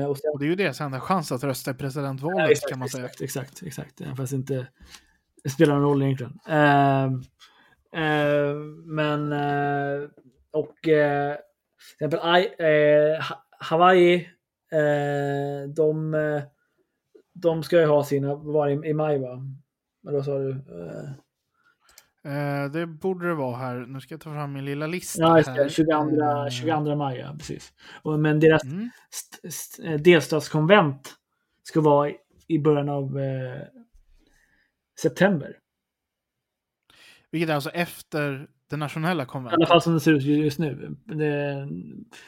[0.07, 2.79] Och sen, Och det är ju deras enda chans att rösta i presidentvalet exakt, kan
[2.79, 3.05] man säga.
[3.05, 4.17] Exakt, exakt, exakt.
[4.17, 4.67] Fast inte
[5.43, 6.39] det spelar någon roll egentligen.
[7.95, 8.53] Eh,
[8.85, 10.09] men och
[10.51, 11.35] och eh,
[11.99, 12.19] till exempel
[12.59, 14.15] eh, Ha- Hawaii,
[14.71, 16.41] eh, de, eh,
[17.33, 19.41] de ska ju ha sina var i, i maj va?
[20.07, 20.49] Eller vad sa du?
[20.51, 21.09] Eh,
[22.23, 23.75] Eh, det borde det vara här.
[23.75, 25.21] Nu ska jag ta fram min lilla lista.
[25.21, 25.63] ja, här.
[25.63, 25.69] det.
[25.69, 27.73] 22, Eh, 22 maj, ja, precis.
[28.01, 28.89] Och, men deras Mm.
[29.13, 31.13] st- st- eh, delstatskonvent
[31.63, 33.61] ska vara i- i början av eh,
[35.01, 35.57] september.
[37.31, 39.67] Vilket är alltså efter det nationella I alla konventet.
[39.67, 40.95] fall som det ser ut just nu.
[41.05, 41.67] Det,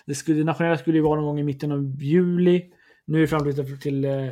[0.06, 2.72] det, skulle, det nationella skulle ju vara någon gång i mitten av juli.
[3.06, 4.28] Nu är det framflyttat till eh,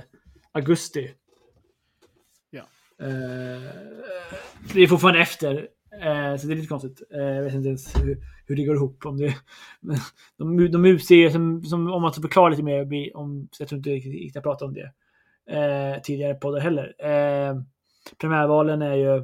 [0.52, 1.12] augusti.
[2.50, 2.64] Ja.
[3.06, 3.72] Eh,
[4.74, 5.68] det är fortfarande efter.
[6.02, 7.02] Eh, så det är lite konstigt.
[7.14, 9.06] Eh, jag vet inte ens hur, hur det går ihop.
[9.06, 9.36] Om det,
[10.38, 13.78] de, de utser, som, som, om man ska förklara lite mer, om, så jag tror
[13.78, 14.92] inte riktigt jag pratade om det
[15.56, 16.96] eh, tidigare poddar heller.
[17.00, 17.62] Eh,
[18.18, 19.24] primärvalen är ju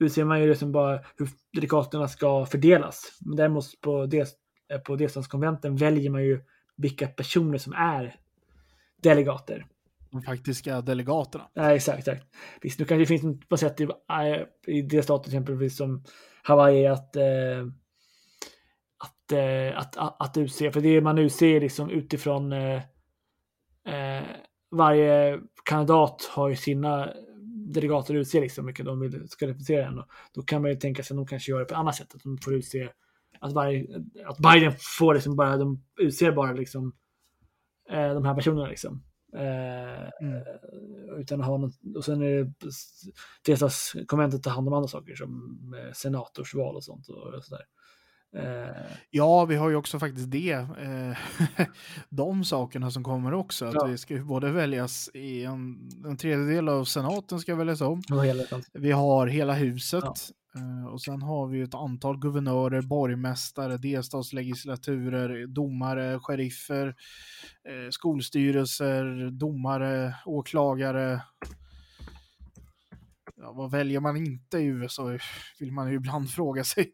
[0.00, 3.18] utser man ju liksom bara hur delegaterna ska fördelas.
[3.20, 4.26] Men däremot på, del,
[4.72, 6.40] eh, på delstatskonventen väljer man ju
[6.76, 8.16] vilka personer som är
[9.02, 9.66] delegater.
[10.10, 11.48] De faktiska delegaterna.
[11.54, 12.26] Ja, exakt, exakt.
[12.62, 13.88] Visst, nu kanske det finns på sätt i,
[14.66, 16.04] i delstater exempelvis som
[16.42, 17.66] Hawaii att eh,
[18.98, 22.82] att, eh, att, att, att utse, för det man utser liksom utifrån eh,
[23.86, 24.24] eh,
[24.70, 27.12] varje kandidat har ju sina
[27.72, 29.98] delegater utser liksom vilka de vill ska representera en.
[29.98, 32.14] Och Då kan man ju tänka sig att de kanske gör det på annat sätt,
[32.14, 32.88] att de får utse
[33.40, 33.86] att, varje,
[34.26, 36.92] att Biden får liksom bara, de utser bara liksom
[37.90, 39.02] eh, de här personerna liksom.
[39.36, 40.42] Eh, Mm.
[41.18, 42.52] utan att ha något, och sen är det
[43.46, 47.64] delstatskonventet tar hand om andra saker som eh, senatorsval och sånt och, och sådär.
[48.36, 48.76] Eh,
[49.10, 50.52] Ja, vi har ju också faktiskt det.
[50.52, 51.16] Eh,
[52.08, 53.64] de sakerna som kommer också.
[53.66, 53.86] Att Ja.
[53.86, 58.02] det ska både väljas i en, en tredjedel av senaten ska väljas om.
[58.72, 60.04] Vi har hela huset.
[60.04, 60.14] Ja.
[60.60, 66.94] eh, Och sen har vi ett antal guvernörer, borgmästare, delstatslegislaturer, domare, sheriffer,
[67.90, 71.22] skolstyrelser, domare, åklagare.
[73.36, 75.18] Ja, vad väljer man inte i USA
[75.58, 76.92] vill man ju ibland fråga sig.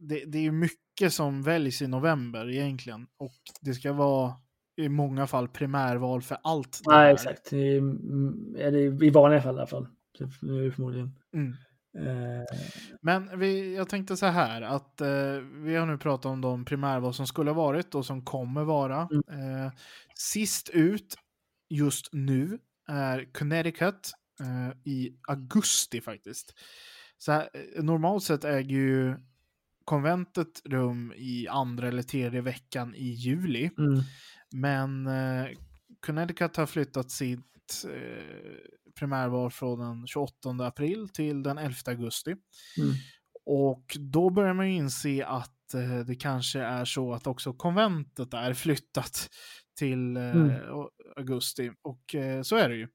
[0.00, 4.34] Det, det är mycket som väljs i november egentligen och det ska vara
[4.76, 6.80] i många fall primärval för allt.
[6.86, 7.14] Nej, här.
[7.14, 7.52] exakt.
[7.52, 9.88] I, mm, eller I vanliga fall i alla fall.
[10.40, 11.18] Förmodligen.
[11.34, 11.54] Mm.
[11.98, 12.44] Eh,
[13.02, 17.14] Men vi, jag tänkte så här att eh, vi har nu pratat om de primärval
[17.14, 19.00] som skulle ha varit och som kommer vara.
[19.30, 19.72] Eh,
[20.14, 21.16] sist ut
[21.68, 22.58] just nu
[22.88, 26.54] är Connecticut eh, i augusti faktiskt.
[27.18, 29.16] Så här, eh, normalt sett äger ju
[29.90, 33.70] konventet rum i andra eller tredje veckan i juli.
[33.78, 34.00] Mm.
[34.52, 35.48] Men eh,
[36.06, 38.54] Connecticut har flyttat sitt eh,
[38.98, 42.30] primärval från den 28 april till den 11 augusti.
[42.30, 42.94] Mm.
[43.46, 48.34] Och då börjar man ju inse att eh, det kanske är så att också konventet
[48.34, 49.28] är flyttat
[49.78, 50.50] till eh, Mm.
[51.16, 51.70] augusti.
[51.82, 52.88] Och eh, så är det ju.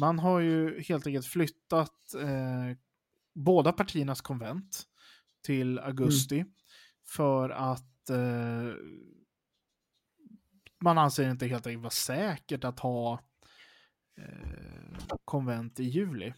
[0.00, 2.76] Man har ju helt enkelt flyttat eh,
[3.34, 4.86] båda partiernas konvent
[5.42, 6.44] till augusti
[7.06, 8.74] för att eh,
[10.80, 13.20] man anser inte helt enkelt vara säkert att ha
[14.18, 16.34] eh, konvent i juli.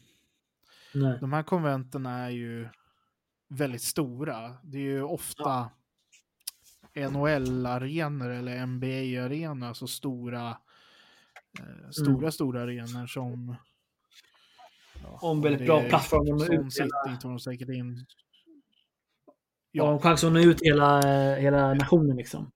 [0.95, 1.19] Nej.
[1.21, 2.69] De här konventen är ju
[3.49, 4.57] väldigt stora.
[4.63, 5.71] Det är ju ofta
[6.95, 10.49] NHL-arenor eller NBA-arenor, alltså stora,
[11.61, 13.57] eh, stora, stora arenor som...
[15.03, 18.07] Ja, Om väldigt bra är plattform att nå Sån City tog de säkert in.
[19.77, 19.85] Ja.
[19.85, 21.01] De chans att nå ut hela,
[21.37, 22.51] hela nationen liksom.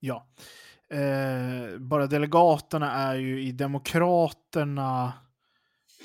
[0.00, 0.26] ja.
[0.90, 5.12] Eh, bara delegaterna är ju i Demokraterna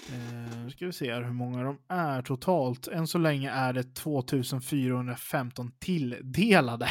[0.10, 2.88] Eh, ska vi se här hur många de är totalt.
[2.88, 6.90] Än så länge är det 2415 tilldelade.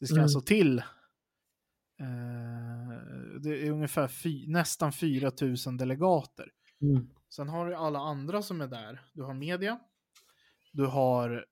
[0.00, 0.22] Det ska Mm.
[0.22, 0.78] alltså till
[2.00, 6.48] eh, det är ungefär fy, nästan 4000 delegater.
[6.82, 7.08] Mm.
[7.30, 9.00] Sen har du alla andra som är där.
[9.12, 9.78] Du har media,
[10.74, 11.44] du har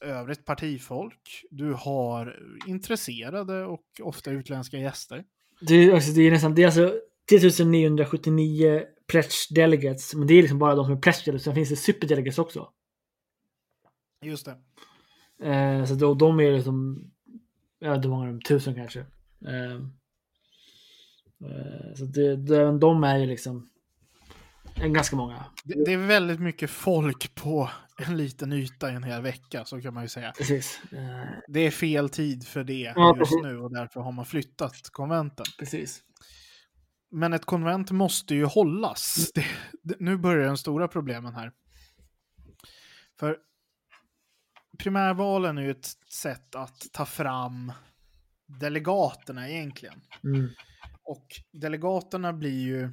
[0.00, 5.24] övrigt partifolk, du har intresserade och ofta utländska gäster.
[5.60, 6.94] Det, är, alltså, det är nästan det är alltså
[7.30, 10.14] 3979 pledge delegates.
[10.14, 11.44] Men det är liksom bara de som är pledge delegates.
[11.44, 12.68] Sen finns det super delegates också.
[14.24, 14.56] Just det.
[15.48, 17.04] Eh, så då, de är liksom,
[17.78, 19.00] jag vet inte hur många de är, tusen kanske.
[19.46, 19.74] Eh,
[21.50, 23.68] eh, så det, det, de är ju liksom
[24.74, 25.44] en ganska många.
[25.64, 25.84] det.
[25.84, 27.70] Det är väldigt mycket folk på
[28.06, 30.32] en liten yta i en hel vecka, så kan man ju säga.
[30.38, 30.80] Precis.
[30.92, 33.42] Eh, Det är fel tid för det Ja, just precis.
[33.42, 35.46] nu och därför har man flyttat konventen.
[35.58, 36.02] precis.
[37.10, 39.30] Men ett konvent måste ju hållas.
[39.34, 39.44] Det,
[39.82, 41.52] det, nu börjar de stora problemen här.
[43.18, 43.38] För
[44.78, 47.72] primärvalen är ju ett sätt att ta fram
[48.60, 50.00] delegaterna egentligen.
[50.24, 50.48] Mm.
[51.04, 52.90] Och delegaterna blir ju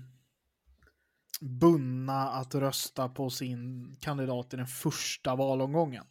[1.39, 6.05] bundna att rösta på sin kandidat i den första valomgången.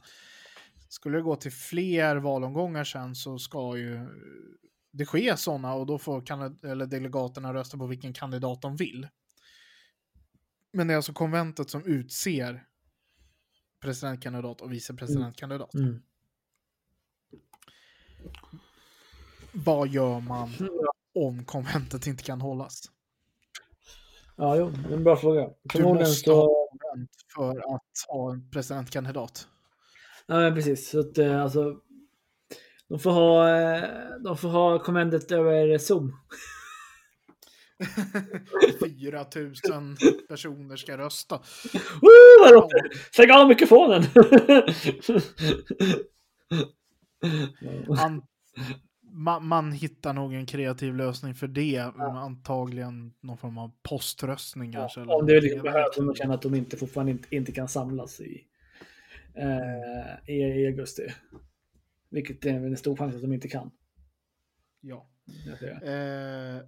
[0.88, 4.08] Skulle det gå till fler valomgångar sen så ska ju
[4.90, 6.24] det ske sådana och då får
[6.66, 9.08] eller delegaterna rösta på vilken kandidat de vill.
[10.72, 12.66] Men det är alltså konventet som utser
[13.80, 15.74] presidentkandidat och vicepresidentkandidat.
[15.74, 16.02] Mm.
[19.52, 20.50] Vad gör man
[21.14, 22.90] om konventet inte kan hållas?
[24.40, 25.40] Ja, jo, det är en bra fråga.
[25.62, 26.68] Du Förmodligen måste ha så...
[26.78, 29.48] konvent för att ha en presidentkandidat.
[30.26, 30.90] Ja, men precis.
[30.90, 31.76] Så att, eh, alltså,
[32.88, 33.82] de får ha, eh,
[34.24, 36.16] de får ha kommendet över Zoom.
[38.84, 39.96] 4 000
[40.28, 41.40] personer ska rösta.
[42.00, 42.90] Woo, vad det?
[43.12, 44.02] Stäng av mikrofonen!
[47.98, 48.22] An-
[49.18, 51.92] man, man hittar nog en kreativ lösning för det.
[51.96, 55.00] men Antagligen någon form av poströstning kanske.
[55.00, 55.64] eller Om det liksom något.
[55.72, 58.46] behövs, om de känner att de inte, fortfarande inte, inte kan samlas i,
[59.34, 61.08] eh, i, i augusti.
[62.08, 63.70] Vilket är en stor chans att de inte kan.
[64.80, 65.08] Ja.
[65.82, 66.62] Eh,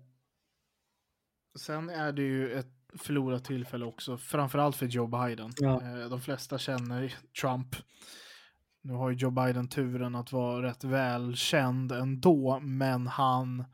[1.59, 5.53] sen är det ju ett förlorat tillfälle också, framförallt för Joe Biden.
[5.61, 5.83] Ja.
[5.83, 7.77] Eh, de flesta känner Trump.
[8.83, 13.65] Nu har ju Joe Biden turen att vara rätt välkänd ändå, men han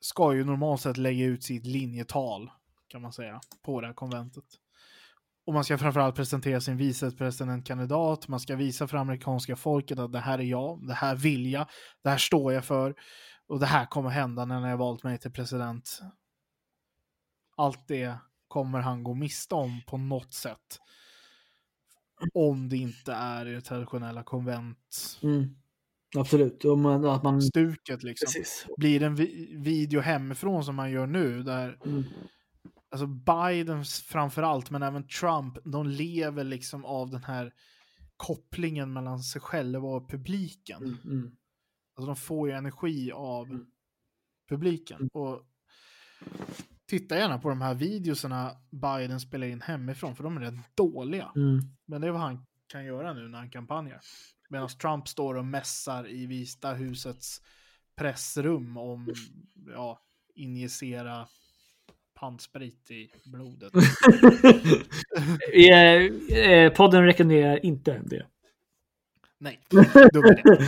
[0.00, 2.50] ska ju normalt sett lägga ut sitt linjetal,
[2.88, 4.44] kan man säga, på det här konventet.
[5.46, 10.20] Och man ska framförallt presentera sin vicepresidentkandidat, man ska visa för amerikanska folket att det
[10.20, 11.66] här är jag, det här vill jag,
[12.02, 12.94] det här står jag för
[13.46, 16.00] och det här kommer hända när jag har valt mig till president.
[17.56, 18.18] Allt det
[18.48, 20.80] kommer han gå miste om på något sätt.
[22.34, 25.56] Om det inte är i det traditionella konventstuket Mm.
[26.16, 26.64] Absolut.
[26.64, 28.26] Om man, att man, liksom.
[28.26, 28.66] precis.
[28.76, 32.04] Blir det en vi- video hemifrån som man gör nu där Mm.
[32.90, 37.52] alltså Biden framförallt, men även Trump, de lever liksom av den här
[38.16, 40.82] kopplingen mellan sig själva och publiken.
[40.82, 40.98] Mm.
[41.04, 41.36] Mm.
[41.96, 43.66] Alltså de får ju energi av Mm.
[44.48, 45.08] publiken.
[45.12, 45.42] Och
[46.90, 51.32] titta gärna på de här videoserna Biden spelar in hemifrån, för de är rätt dåliga.
[51.36, 51.60] Mm.
[51.86, 54.00] Men det är vad han kan göra nu när han kampanjar.
[54.48, 57.40] Medan Trump står och mässar i Vita husets
[57.96, 59.14] pressrum om
[59.74, 60.00] ja,
[60.34, 61.26] injicera
[62.14, 63.72] pantsprit i blodet.
[65.52, 68.26] Eh, podden rekommenderar inte det.
[69.38, 69.84] Nej, idé.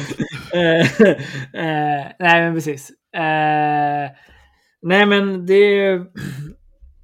[0.54, 2.90] Eh, eh, nej, men precis.
[3.14, 4.10] Eh,
[4.82, 6.06] nej, men det är...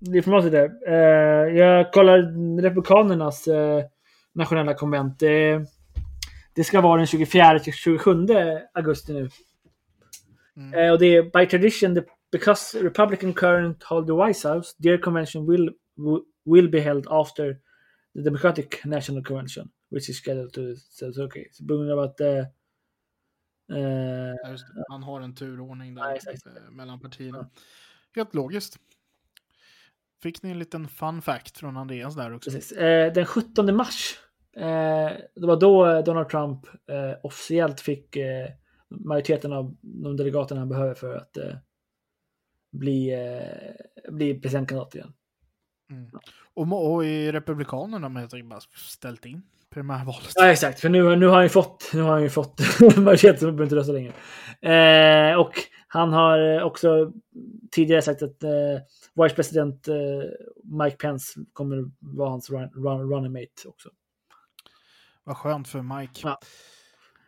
[0.01, 0.71] Det är formatet där.
[0.89, 2.19] Eh, jag kollar
[2.63, 3.85] Republikanernas eh,
[4.35, 5.19] nationella konvent.
[5.19, 5.61] Det,
[6.55, 8.27] det ska vara den 24 till 27
[8.75, 9.29] augusti nu.
[10.57, 10.75] Mm.
[10.75, 12.03] Eh, och det är by tradition, the,
[12.33, 15.71] because Republican current hold the White House, their convention will,
[16.45, 17.57] will be held after
[18.15, 20.61] the Democratic National Convention, which is scheduled to...
[20.91, 21.45] So, so, okay.
[21.53, 22.21] Så på grund av att...
[23.73, 23.79] Eh,
[24.43, 24.57] Ja.
[24.91, 27.51] Man har en turordning där Ja, eh, mellan partierna.
[28.17, 28.79] Helt logiskt.
[30.23, 32.51] Fick ni en liten fun fact från Andreas där också?
[32.51, 32.73] Precis.
[32.73, 34.19] Eh, den 17 mars,
[35.35, 36.67] det var då Donald Trump
[37.23, 38.17] officiellt fick
[38.89, 41.37] majoriteten av de delegaterna han behöver för att
[42.71, 43.15] bli,
[44.09, 45.13] bli presidentkandidat igen.
[45.91, 46.11] Mm.
[46.55, 50.33] Och, och i Republikanerna har man bara ställt in primärvalet.
[50.35, 50.81] Ja, exakt.
[50.81, 52.61] För nu, nu har han ju fått, nu har han ju fått
[52.97, 54.13] majoritet så behöver inte rösta längre.
[55.31, 55.53] Eh, och
[55.89, 57.13] han har eh, också
[57.71, 58.51] tidigare sagt att eh,
[59.15, 59.95] vice president eh,
[60.65, 63.89] Mike Pence kommer vara hans run, run, running mate också.
[65.25, 66.21] Vad skönt för Mike.
[66.25, 66.41] Ja.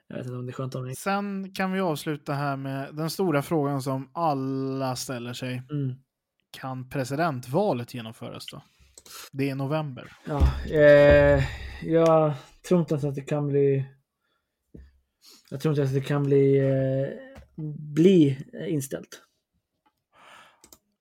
[0.07, 2.95] Jag vet inte om det är skönt om det Sen kan vi avsluta här med
[2.95, 5.63] den stora frågan som alla ställer sig.
[5.71, 5.95] mm.
[6.51, 8.63] Kan presidentvalet genomföras då?
[9.33, 10.13] Det är november.
[10.27, 11.45] Ja, eh,
[11.83, 12.35] jag
[12.69, 13.85] tror inte ens att det kan bli...
[15.51, 17.09] Jag tror inte ens att det kan bli, eh,
[17.95, 18.39] bli
[18.69, 19.23] inställt.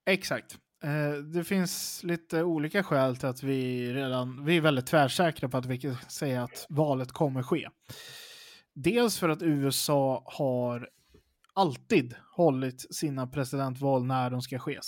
[0.05, 0.57] Exakt.
[0.83, 5.57] Eh, Det finns lite olika skäl till att vi redan, vi är väldigt tvärsäkra på
[5.57, 7.69] att vi kan säga att valet kommer ske.
[8.75, 10.89] Dels för att USA har
[11.53, 14.79] alltid hållit sina presidentval när de ska ske.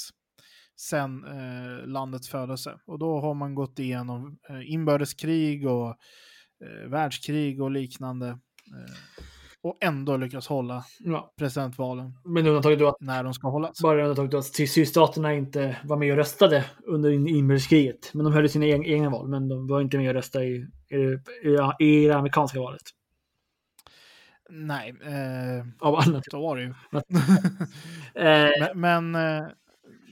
[0.90, 2.80] Sen eh, landets födelse.
[2.86, 5.88] Och då har man gått igenom eh, inbördeskrig och
[6.66, 8.28] eh, världskrig och liknande.
[8.28, 8.94] Eh,
[9.64, 11.34] och ändå lyckats hålla Ja.
[11.38, 13.82] presidentvalen Men undantaget då att när de ska hållas.
[13.82, 18.12] bara undantaget då att sy- sydstaterna inte var med och röstade under in- inbördeskriget.
[18.14, 20.68] Men de höll sina eg- egna val, men de var inte med och röstade i,
[20.90, 20.96] i,
[21.80, 22.82] i, i det amerikanska valet.
[24.50, 26.24] Nej, eh, Av annat.
[26.32, 26.74] så var det ju.
[28.16, 29.48] Eh, Men, men eh,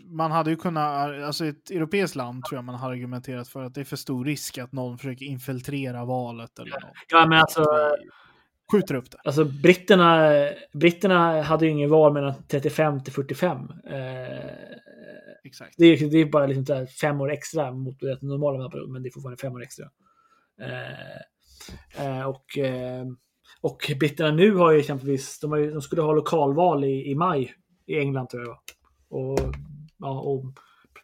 [0.09, 3.73] man hade ju kunnat, alltså ett europeiskt land tror jag man har argumenterat för att
[3.73, 6.93] det är för stor risk att någon försöker infiltrera valet eller något.
[7.09, 7.65] ja, men alltså,
[8.71, 9.17] skjuter upp det.
[9.23, 10.31] alltså britterna,
[10.73, 13.57] britterna hade ju ingen val mellan 35 till 45.
[13.57, 13.95] Eh,
[15.43, 15.75] Exakt.
[15.77, 19.09] Det är, det är bara liksom fem år extra mot det normala mandatperioden, men det
[19.09, 19.85] är fortfarande fem år extra.
[20.61, 23.05] Eh, eh, och, eh,
[23.61, 27.15] och britterna nu har ju exempelvis, de, har ju, de skulle ha lokalval i, i
[27.15, 27.53] maj
[27.85, 28.57] i England tror jag.
[29.09, 29.39] Och,
[29.99, 30.45] ja, och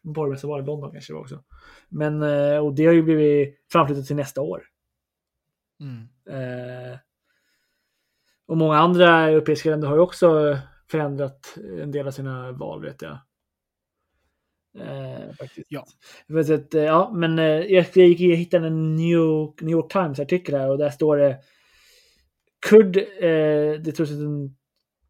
[0.02, 1.44] borgmästarval i London kanske det var också.
[1.90, 4.64] Men, eh, och det har ju blivit framflyttat till nästa år.
[5.80, 6.08] Mm.
[6.30, 6.98] Eh,
[8.48, 10.58] och många andra europeiska länder har ju också
[10.92, 13.18] förändrat en del av sina val vet jag.
[14.78, 15.68] Eh, faktiskt.
[15.70, 15.86] Ja.
[16.28, 20.56] Vet att, eh, ja, men jag, jag, hittade en New York, New York Times artikel
[20.56, 21.40] här och där står det
[22.70, 24.56] Could eh, the 2000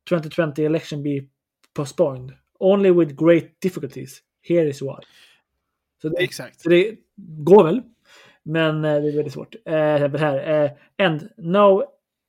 [0.09, 1.21] 2020 election be
[1.73, 2.33] postponed?
[2.59, 4.21] Only with great difficulties.
[4.41, 4.99] Here is why.
[6.01, 6.61] Så det, Exakt.
[6.61, 6.95] så det
[7.43, 7.81] går väl.
[8.43, 9.55] Men eh, det är väldigt svårt.
[9.65, 10.63] Eh, här.
[10.63, 10.71] Eh,
[11.05, 11.83] and no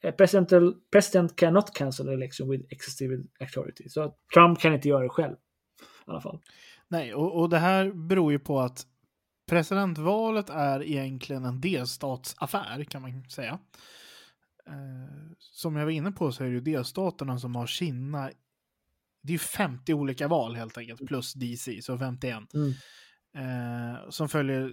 [0.05, 0.53] eh, president,
[0.93, 3.89] president cannot cancel election with excessive authority.
[3.89, 5.35] Så Trump kan inte göra det själv.
[6.07, 6.41] I alla fall.
[6.89, 8.87] Nej, och, och det här beror ju på att
[9.47, 13.59] presidentvalet är egentligen en delstatsaffär kan man säga.
[14.67, 18.31] Eh, som jag var inne på så är det ju delstaterna som har sina
[19.27, 22.43] det är ju 50 olika val helt enkelt, plus DC, så 51.
[22.55, 22.73] Mm.
[23.37, 24.73] Eh, som följer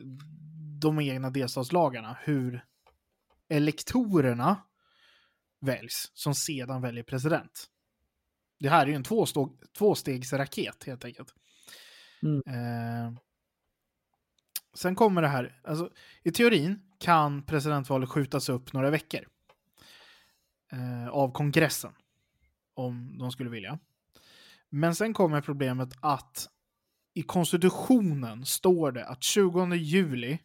[0.82, 2.66] de egna delstatslagarna, hur
[3.50, 4.58] elektorerna
[5.62, 7.66] väljs, som sedan väljer president.
[8.60, 11.34] Det här är ju en tvåstå- tvåstegsraket helt enkelt.
[12.24, 12.42] Mm.
[12.48, 13.14] Eh,
[14.74, 15.90] sen kommer det här, alltså,
[16.24, 19.28] i teorin kan presidentvalet skjutas upp några veckor
[20.72, 21.92] eh, av kongressen,
[22.74, 23.80] om de skulle vilja.
[24.76, 26.50] Men sen kommer problemet att
[27.14, 30.40] i konstitutionen står det att 20 juli,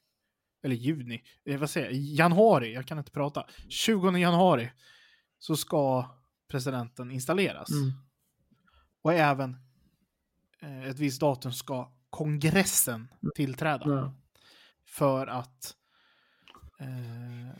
[0.62, 4.72] eller juni, eh, vad säger jag, januari, jag kan inte prata, 20 januari
[5.38, 6.10] så ska
[6.48, 7.70] presidenten installeras.
[7.70, 7.92] Mm.
[9.02, 9.56] Och även
[10.60, 14.14] eh, ett visst datum ska kongressen tillträda Ja.
[14.86, 15.74] för att
[16.80, 17.56] eh,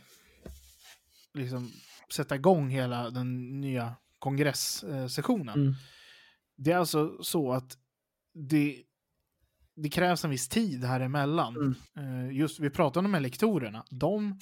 [1.33, 1.71] liksom
[2.11, 5.59] sätta igång hela den nya kongressessionen.
[5.59, 5.73] Mm.
[6.61, 7.77] Det är alltså så att
[8.33, 8.83] det,
[9.75, 11.75] det krävs en viss tid här emellan.
[11.95, 12.25] Mm.
[12.27, 13.85] Eh, just, vi pratade om elektorerna.
[13.89, 14.39] De,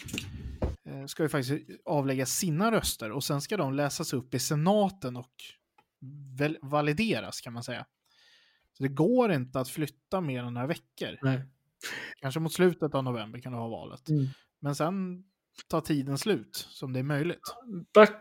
[0.85, 5.17] eh, ska ju faktiskt avlägga sina röster och sen ska de läsas upp i senaten
[5.17, 5.33] och
[6.61, 7.85] valideras kan man säga.
[8.73, 11.17] Så det går inte att flytta mer än några veckor.
[11.21, 11.41] Nej.
[12.21, 14.09] Kanske mot slutet av november kan du ha valet.
[14.09, 14.27] Mm.
[14.59, 15.23] Men sen
[15.69, 17.39] tar tiden slut som det är möjligt.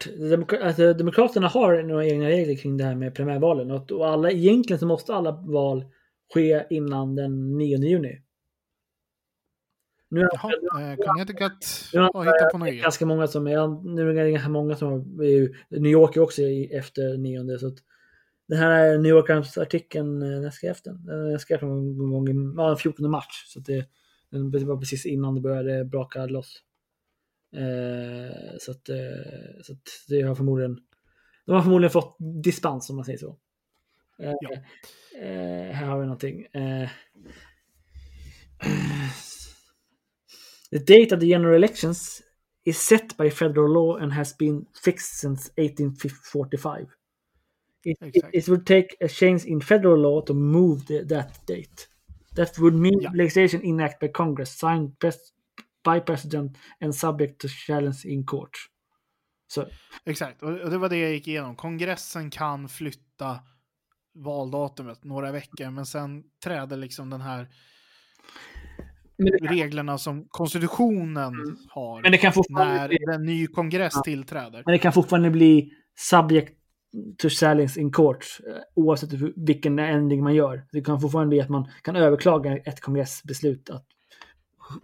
[0.07, 3.71] Demok- alltså, Demokraterna har några egna regler kring det här med primärvalen.
[3.71, 5.85] Och, och alla, egentligen så måste alla val
[6.35, 8.23] ske innan den 9 juni.
[10.09, 12.83] Nu är Jaha, eh, Connecticut Ja, har hittat på något det är eget.
[12.83, 16.21] ganska många som är, nu är det ganska många som är ju, New York är
[16.21, 17.79] också efter 9 så att
[18.49, 21.07] det här är New York Times-artikeln, eh, när skrev jag den?
[21.31, 23.45] Den skrev jag någon gång i ja, den 14 mars.
[23.47, 23.87] Så att det,
[24.31, 26.63] det var precis innan det började braka loss.
[27.53, 30.79] Eh, så, att, eh, så att det har förmodligen
[31.47, 33.39] de har förmodligen fått dispens om man säger så.
[34.19, 34.51] Eh, Ja.
[35.21, 36.47] eh, här har vi någonting.
[36.53, 36.89] Eh,
[40.71, 42.23] the date of the general elections
[42.65, 46.87] is set by federal law and has been fixed since 1845.
[47.85, 48.35] It, Exakt.
[48.35, 51.89] it would take a change in federal law to move the, that date.
[52.35, 53.11] That would mean Ja.
[53.15, 54.99] legislation enacted by Congress, signed
[55.87, 58.51] by President and subject to challenge in court.
[59.49, 59.67] Så,
[60.05, 61.57] Exakt, och det var det jag gick igenom.
[61.57, 63.39] Kongressen kan flytta
[64.15, 67.49] valdatumet några veckor, men sen träder liksom den här
[69.19, 71.35] det, reglerna som konstitutionen
[71.71, 74.63] har men det kan när bli, en ny kongress tillträder.
[74.67, 76.53] men det kan fortfarande bli subject
[77.19, 80.67] to challenge in court eh, oavsett vilken ändring man gör.
[80.73, 83.87] Det kan fortfarande bli att man kan överklaga ett kongressbeslut att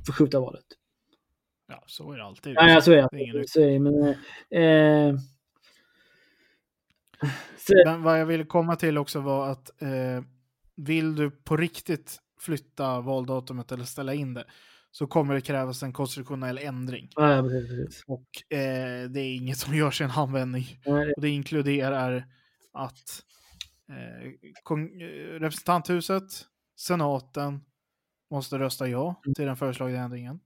[0.06, 0.64] förskjuta valet.
[1.72, 2.54] Ja, så är det alltid.
[2.54, 3.48] Ja, ja så är Det det.
[3.48, 5.20] Så är det men, eh,
[7.58, 10.24] så, Men vad jag ville komma till också var att eh,
[10.76, 14.44] vill du på riktigt flytta valdatumet eller ställa in det
[14.90, 17.08] så kommer det krävas en konstitutionell ändring.
[17.16, 18.02] ja, ja, precis, precis.
[18.06, 20.80] Och eh, det är inget som görs i en handvändning.
[20.86, 22.26] Nej, Och det inkluderar
[22.72, 23.22] att
[23.88, 26.24] eh, eh, representanthuset,
[26.76, 27.60] senaten
[28.30, 30.40] måste rösta ja till den föreslagna ändringen.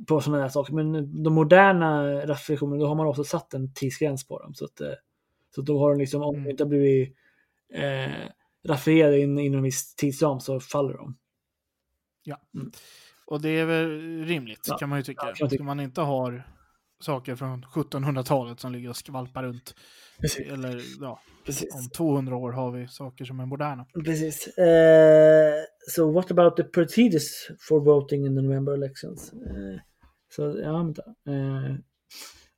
[0.06, 0.72] på sådana där saker.
[0.74, 4.54] Men de moderna ratificeringarna, då har man också satt en tidsgräns på dem.
[4.54, 4.88] Så att, eh,
[5.54, 6.50] så att då har de liksom, om de Mm.
[6.50, 7.16] inte har blivit
[7.74, 8.28] eh,
[8.66, 11.16] raffinerade in, inom en viss tidsram så faller de.
[13.26, 13.88] Och det är väl
[14.24, 15.32] rimligt Ja, kan man ju tycka.
[15.38, 15.64] ja, tycka.
[15.64, 16.48] Man inte har
[17.00, 19.74] saker från 1700-talet som ligger och skvalpar runt.
[20.20, 20.46] Precis.
[20.52, 21.74] Eller ja, Precis.
[21.74, 23.86] om 200 år har vi saker som är moderna.
[24.04, 24.46] Precis.
[24.58, 25.54] Eh,
[25.88, 29.32] so what about the procedures for voting in the November elections?
[29.32, 29.80] Eh,
[30.36, 31.02] så ja, vänta.
[31.02, 31.74] Eh,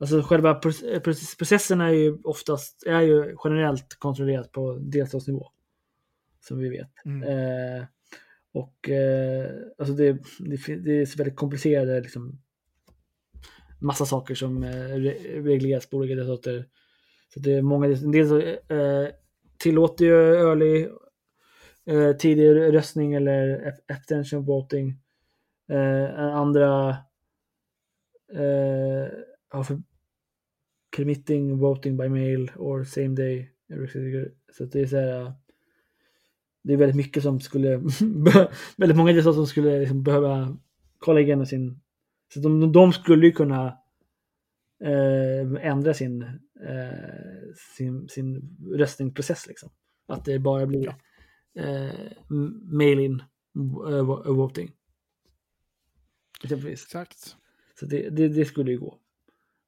[0.00, 5.50] alltså själva proce- proce- processen är ju oftast, är ju generellt kontrollerat på delstatsnivå.
[6.40, 6.90] Som vi vet.
[7.04, 7.22] Mm.
[7.22, 7.84] Eh,
[8.52, 12.42] och eh, alltså det, det, det är väldigt komplicerade liksom,
[13.80, 16.66] massa saker som eh, re- regleras på olika delstater.
[17.34, 18.40] Så det är många, en del så,
[18.74, 19.08] eh,
[19.58, 20.88] tillåter ju early
[21.86, 25.00] eh, tidig röstning eller ab- abstention voting.
[25.68, 26.88] Eh, andra
[28.32, 29.08] eh,
[29.48, 29.82] har för
[30.96, 33.52] permitting voting by mail or same day.
[34.52, 35.32] Så det är så här.
[36.62, 37.76] Det är väldigt mycket som skulle,
[38.76, 40.56] väldigt många delstater som skulle liksom behöva
[40.98, 41.80] kolla igenom sin,
[42.34, 43.66] så de, de skulle ju kunna
[44.84, 46.22] eh, ändra sin,
[46.68, 49.70] eh, sin, sin röstningsprocess liksom.
[50.08, 50.94] Att det bara blir Ja.
[51.62, 51.94] eh,
[52.72, 53.22] mail-in
[53.54, 54.70] vo- voting.
[56.44, 56.84] Exempelvis.
[56.84, 57.36] Exakt.
[57.80, 58.98] Så det, det, det skulle ju gå.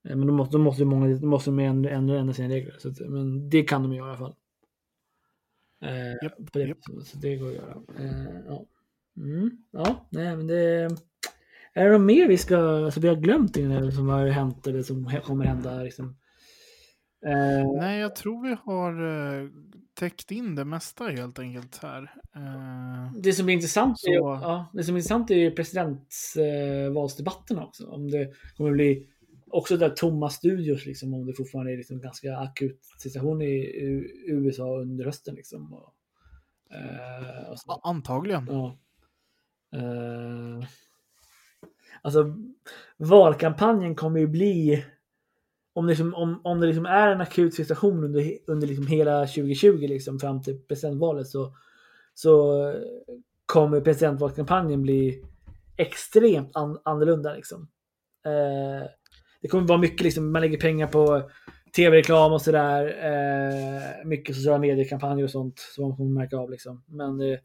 [0.09, 2.77] Eh, Men då måste, då måste många, då måste de ändra, ändra, ändra sina regler.
[2.79, 4.35] Så att, men det kan de göra i alla fall.
[5.83, 6.15] Eh,
[6.53, 6.79] på det, japp.
[7.05, 7.77] så, det går att göra.
[7.99, 8.65] Eh, ja.
[9.17, 10.89] Mm, ja, nej men det...
[11.75, 14.67] Är det något mer vi ska, alltså vi har glömt in eller som har hänt
[14.67, 16.17] eller som kommer hända liksom?
[17.27, 18.93] Eh, Nej, jag tror vi har
[19.43, 19.49] eh,
[19.95, 22.03] täckt in det mesta helt enkelt här.
[22.35, 27.65] Eh, Det som är intressant, är, Så- ja, det som är intressant är ju presidentvalsdebatterna
[27.65, 27.87] också.
[27.87, 29.07] Om det kommer bli
[29.53, 33.55] också där tomma studios, liksom, om det fortfarande är liksom ganska akut situation i
[34.27, 35.35] USA under hösten.
[35.35, 35.95] Liksom, och,
[36.71, 38.47] eh, och ja, antagligen.
[38.51, 38.79] Ja.
[39.75, 40.67] Eh,
[42.03, 42.35] alltså,
[42.97, 44.85] valkampanjen kommer ju bli...
[45.75, 49.27] Om det, liksom, om, om det liksom är en akut situation under, under liksom hela
[49.27, 51.57] 2020 liksom, fram till presidentvalet så,
[52.15, 52.75] så
[53.47, 55.25] kommer presidentvalskampanjen bli
[55.77, 57.35] extremt an, annorlunda.
[57.35, 57.69] Liksom.
[58.27, 58.89] Eh,
[59.43, 61.31] det kommer vara mycket, liksom, man lägger pengar på
[61.77, 62.87] tv-reklam och sådär.
[62.87, 66.51] Eh, mycket sociala mediekampanjer och sånt som man kommer märka av.
[66.51, 66.85] Liksom.
[66.87, 67.39] Men eh,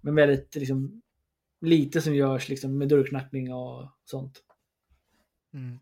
[0.00, 1.02] men väldigt liksom,
[1.60, 4.42] lite som görs liksom, med dörrknackning och sånt.
[5.54, 5.78] Mm.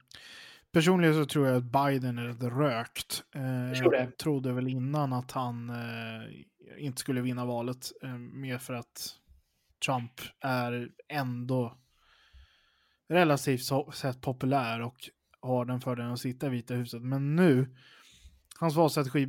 [0.73, 3.25] Personligen så tror jag att Biden är lite rökt.
[3.35, 3.99] Eh, det.
[3.99, 7.93] jag trodde väl innan att han eh, inte skulle vinna valet.
[8.03, 9.17] Eh, mer för att
[9.87, 11.79] Trump är ändå
[13.09, 13.63] relativt
[13.95, 14.97] sett populär och
[15.41, 17.03] har den fördelen att sitta i Vita huset.
[17.03, 17.77] Men nu,
[18.59, 19.27] hans valstrategi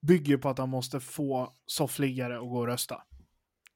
[0.00, 3.02] bygger på att han måste få soffliggare att gå och rösta.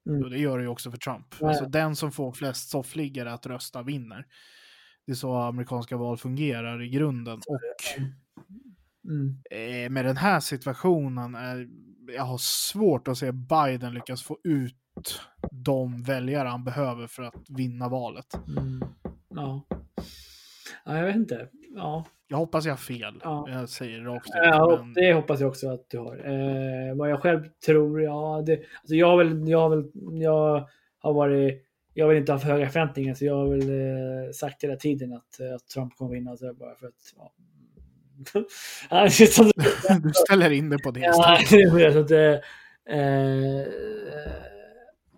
[0.07, 0.23] Mm.
[0.23, 1.27] Och det gör det ju också för Trump.
[1.41, 1.49] Ja.
[1.49, 4.27] Alltså den som får flest soffliggare att rösta vinner.
[5.07, 7.41] Det är så amerikanska val fungerar i grunden.
[7.47, 7.61] Och
[9.05, 9.37] Mm.
[9.51, 11.69] eh, med den här situationen, är,
[12.17, 15.21] jag har svårt att se Biden lyckas få ut
[15.51, 18.27] de väljare han behöver för att vinna valet.
[18.49, 18.85] Mm.
[19.35, 19.67] Ja.
[20.85, 21.49] ja, jag vet inte.
[21.77, 23.21] Ja, Jag hoppas jag har fel.
[23.25, 23.49] Ja.
[23.49, 24.33] Jag säger rakt ut.
[24.35, 26.17] ja men, det hoppas jag också att du har.
[26.17, 29.85] Eh, vad jag själv tror, ja, det, alltså jag, har väl, jag, har väl,
[30.23, 30.69] jag
[30.99, 34.65] har varit jag vill inte ha för höga förväntningar så jag har väl eh, sagt
[34.65, 36.37] hela tiden att, eh, att Trump kommer vinna.
[36.37, 37.33] Så bara för att, ja.
[40.03, 41.01] Du ställer in det på det.
[41.01, 41.75] Ja, istället.
[41.75, 42.39] det är så att, eh,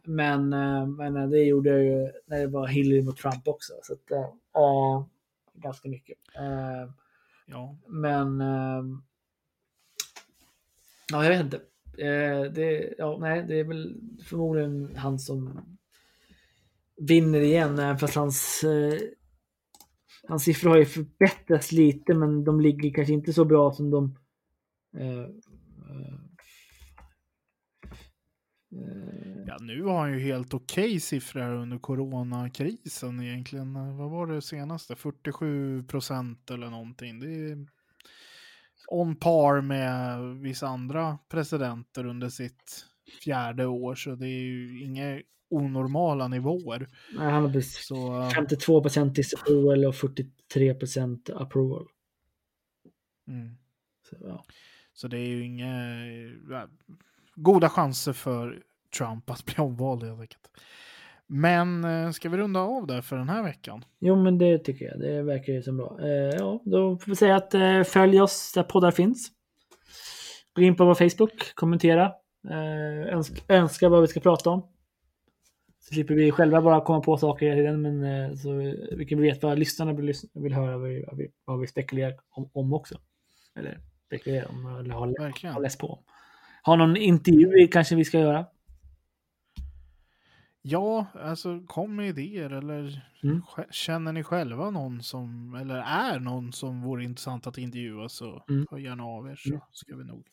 [0.06, 3.72] men, eh, men det gjorde jag ju när det var Hillary mot Trump också.
[3.82, 4.18] Så att, eh,
[4.56, 5.04] eh,
[5.54, 6.18] ganska mycket.
[6.36, 6.90] Eh,
[7.46, 7.78] Ja.
[7.88, 8.82] men eh,
[11.12, 11.56] ja, jag vet inte.
[11.98, 15.60] Eh, det, ja, nej, det är väl förmodligen han som
[16.96, 17.78] vinner igen.
[17.78, 19.00] även Fast hans, eh,
[20.28, 24.18] hans siffror har ju förbättrats lite, men de ligger kanske inte så bra som de
[24.96, 25.20] eh,
[25.90, 26.14] eh,
[28.72, 29.11] eh,
[29.52, 33.96] ja, nu har han ju helt okej siffror här under coronakrisen egentligen.
[33.96, 34.96] Vad var det senaste?
[34.96, 37.20] 47 procent eller någonting.
[37.20, 37.66] Det är
[38.88, 42.86] on par med vissa andra presidenter under sitt
[43.24, 46.88] fjärde år, så det är ju inga onormala nivåer.
[47.18, 51.86] nej, han har Så 52 procent disapproval och 43 procent approval.
[53.28, 53.56] mm.
[54.08, 54.44] Så, ja.
[54.92, 55.74] Så det är ju inga
[57.34, 58.62] goda chanser för
[58.98, 60.50] Trump att bli omvald helt enkelt.
[61.26, 63.84] Men eh, ska vi runda av där för den här veckan?
[63.98, 65.00] Jo, men det tycker jag.
[65.00, 65.98] Det verkar ju som bra.
[66.00, 69.30] Eh, ja, då får vi säga att eh, följ oss där poddar finns.
[70.54, 72.12] Gå in på vår Facebook, kommentera,
[72.50, 74.62] eh, önska, önska vad vi ska prata om.
[75.80, 78.52] Så slipper vi själva bara komma på saker hela tiden, men eh, så
[78.96, 82.72] vi kan veta vad lyssnarna vill, vill höra, vad vi, vad vi, spekulerar om, om
[82.72, 82.98] också.
[83.56, 86.02] Eller spekulerar om, eller har, har läst på om.
[86.62, 88.46] Har någon intervju kanske vi ska göra?
[90.64, 93.42] Ja, alltså kom med idéer eller Mm.
[93.70, 98.66] känner ni själva någon som, eller är någon som vore intressant att intervjua så Mm.
[98.70, 99.60] hör gärna av er så Mm.
[99.72, 100.26] ska vi nog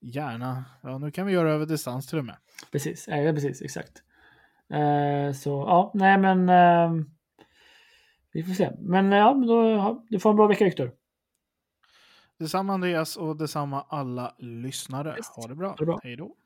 [0.00, 2.36] gärna, ja nu kan vi göra över distans till och med.
[2.72, 4.02] Precis, ja, precis, exakt.
[4.70, 7.04] Eh, så ja, nej men eh,
[8.32, 8.70] vi får se.
[8.80, 10.92] Men ja, då, du får en bra vecka Viktor.
[12.38, 15.16] Detsamma Andreas och detsamma alla lyssnare.
[15.36, 15.68] Ha det bra.
[15.68, 16.00] Ha det bra.
[16.02, 16.36] Hej då.